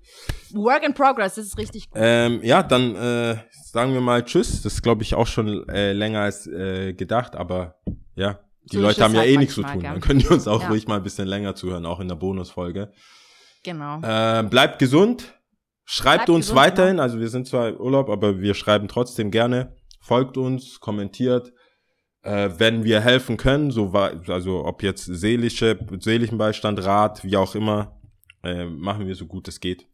Work 0.53 0.85
in 0.85 0.93
progress, 0.93 1.37
das 1.37 1.47
ist 1.47 1.57
richtig 1.59 1.89
gut. 1.91 1.99
Ähm, 2.01 2.41
ja, 2.45 2.63
dann 2.63 2.95
äh, 2.95 3.37
sagen 3.73 3.95
wir 3.95 4.03
mal 4.03 4.23
Tschüss. 4.23 4.61
Das 4.63 4.75
ist, 4.75 4.83
glaube 4.83 5.03
ich, 5.03 5.15
auch 5.15 5.27
schon 5.27 5.67
äh, 5.71 5.93
länger 5.95 6.21
als 6.21 6.47
äh, 6.47 6.93
gedacht, 6.93 7.35
aber 7.35 7.81
ja, 8.15 8.39
die 8.65 8.77
So 8.77 8.83
Leute 8.83 9.03
haben 9.03 9.15
ja 9.15 9.21
halt 9.21 9.31
eh 9.31 9.37
nichts 9.37 9.55
zu 9.55 9.63
tun. 9.63 9.81
gell? 9.81 9.91
Dann 9.91 10.01
können 10.01 10.21
die 10.21 10.29
uns 10.29 10.47
auch 10.49 10.63
Ja. 10.63 10.69
ruhig 10.69 10.87
mal 10.87 10.97
ein 10.97 11.03
bisschen 11.03 11.27
länger 11.29 11.55
zuhören, 11.55 11.87
auch 11.87 12.01
in 12.01 12.09
der 12.09 12.15
Bonusfolge. 12.17 12.93
Genau. 13.65 14.01
Äh, 14.03 14.43
bleibt 14.45 14.79
gesund. 14.79 15.35
Schreibt 15.85 16.27
Bleibt 16.27 16.31
uns 16.31 16.47
gesund, 16.47 16.59
weiterhin. 16.61 17.01
Also 17.01 17.19
wir 17.19 17.29
sind 17.29 17.47
zwar 17.49 17.69
im 17.69 17.77
Urlaub, 17.77 18.09
aber 18.09 18.41
wir 18.41 18.55
schreiben 18.55 18.89
trotzdem 18.89 19.31
gerne. 19.31 19.77
Folgt 20.01 20.37
uns, 20.37 20.81
kommentiert. 20.81 21.53
Äh, 22.23 22.51
wenn 22.59 22.85
wir 22.85 23.01
helfen 23.01 23.37
können, 23.37 23.73
so 23.73 23.91
also 23.93 24.65
ob 24.65 24.83
jetzt 24.85 25.05
seelische, 25.05 25.77
seelischen 25.99 26.39
Beistand, 26.39 26.85
Rat, 26.85 27.25
wie 27.25 27.37
auch 27.37 27.55
immer, 27.57 28.01
äh, 28.45 28.65
machen 28.65 29.07
wir 29.09 29.15
so 29.17 29.27
gut 29.27 29.49
es 29.49 29.59
geht. 29.59 29.89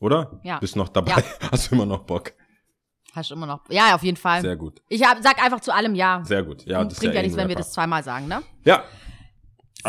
Oder? 0.00 0.40
Ja. 0.44 0.58
Bist 0.58 0.76
noch 0.76 0.88
dabei? 0.88 1.12
Ja. 1.12 1.22
Hast 1.52 1.70
du 1.70 1.74
immer 1.74 1.86
noch 1.86 2.04
Bock? 2.04 2.32
Hast 3.14 3.30
du 3.30 3.34
immer 3.34 3.46
noch. 3.46 3.60
Ja, 3.68 3.88
ja, 3.88 3.94
auf 3.94 4.02
jeden 4.02 4.16
Fall. 4.16 4.40
Sehr 4.40 4.56
gut. 4.56 4.80
Ich 4.88 5.04
hab, 5.04 5.22
sag 5.22 5.42
einfach 5.42 5.60
zu 5.60 5.72
allem 5.72 5.94
Ja. 5.94 6.22
Sehr 6.24 6.42
gut. 6.42 6.64
Ja, 6.66 6.80
Und 6.80 6.90
das 6.92 6.98
bringt 6.98 7.14
ja, 7.14 7.20
eh 7.20 7.22
nichts, 7.22 7.36
wenn 7.36 7.48
wir 7.48 7.56
das 7.56 7.72
zweimal 7.72 8.02
sagen, 8.02 8.26
ne? 8.28 8.42
Ja. 8.64 8.82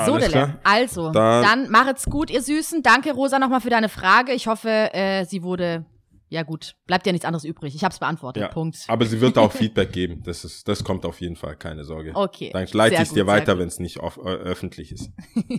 So, 0.06 0.18
Dele. 0.18 0.60
Also, 0.64 1.12
Dann- 1.12 1.44
dann, 1.44 1.70
macht's 1.72 2.06
gut, 2.06 2.30
ihr 2.30 2.42
Süßen. 2.42 2.84
Danke, 2.84 3.14
Rosa, 3.14 3.40
nochmal 3.40 3.62
für 3.62 3.70
deine 3.70 3.88
Frage. 3.88 4.34
Ich 4.34 4.48
hoffe, 4.48 4.70
äh, 4.94 5.24
sie 5.26 5.42
wurde. 5.42 5.86
Ja, 6.28 6.44
gut. 6.44 6.76
Bleibt 6.86 7.06
ja 7.06 7.14
nichts 7.14 7.24
anderes 7.24 7.46
übrig. 7.46 7.76
Ich 7.76 7.84
hab's 7.84 8.00
beantwortet. 8.00 8.42
Ja. 8.42 8.50
Punkt. 8.50 8.78
Aber 8.88 9.06
sie 9.06 9.22
wird 9.22 9.38
auch 9.38 9.52
Feedback 9.54 9.94
geben. 9.94 10.22
Das 10.26 10.44
ist, 10.44 10.68
das 10.68 10.84
kommt 10.84 11.06
auf 11.06 11.22
jeden 11.22 11.36
Fall, 11.36 11.56
keine 11.56 11.86
Sorge. 11.86 12.12
Okay. 12.14 12.50
Dann 12.52 12.68
leite 12.74 12.96
ich 12.96 13.00
dir 13.02 13.06
gut, 13.06 13.14
sehr 13.14 13.28
weiter, 13.28 13.58
wenn 13.58 13.68
es 13.68 13.80
nicht 13.80 14.00
auf, 14.02 14.18
äh, 14.18 14.22
öffentlich 14.22 14.92
ist. 14.92 15.12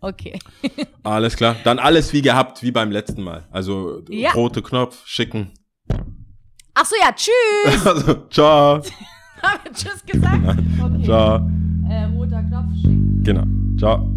Okay. 0.00 0.38
Alles 1.02 1.36
klar. 1.36 1.56
Dann 1.64 1.78
alles 1.78 2.12
wie 2.12 2.20
gehabt, 2.22 2.62
wie 2.62 2.72
beim 2.72 2.90
letzten 2.90 3.22
Mal. 3.22 3.46
Also 3.52 4.02
Ja. 4.08 4.32
rote 4.32 4.60
Knopf, 4.62 5.06
schicken. 5.06 5.52
Ach 6.74 6.84
so, 6.84 6.96
ja, 7.00 7.12
tschüss. 7.12 7.86
Also, 7.86 8.14
ciao. 8.30 8.74
Haben 9.42 9.60
wir 9.64 9.72
Tschüss 9.72 10.04
gesagt? 10.06 10.58
Okay. 10.82 11.04
Ciao. 11.04 11.50
Äh, 11.88 12.04
roter 12.16 12.42
Knopf 12.42 12.74
schicken. 12.80 13.22
Genau. 13.22 13.44
Ciao. 13.78 14.08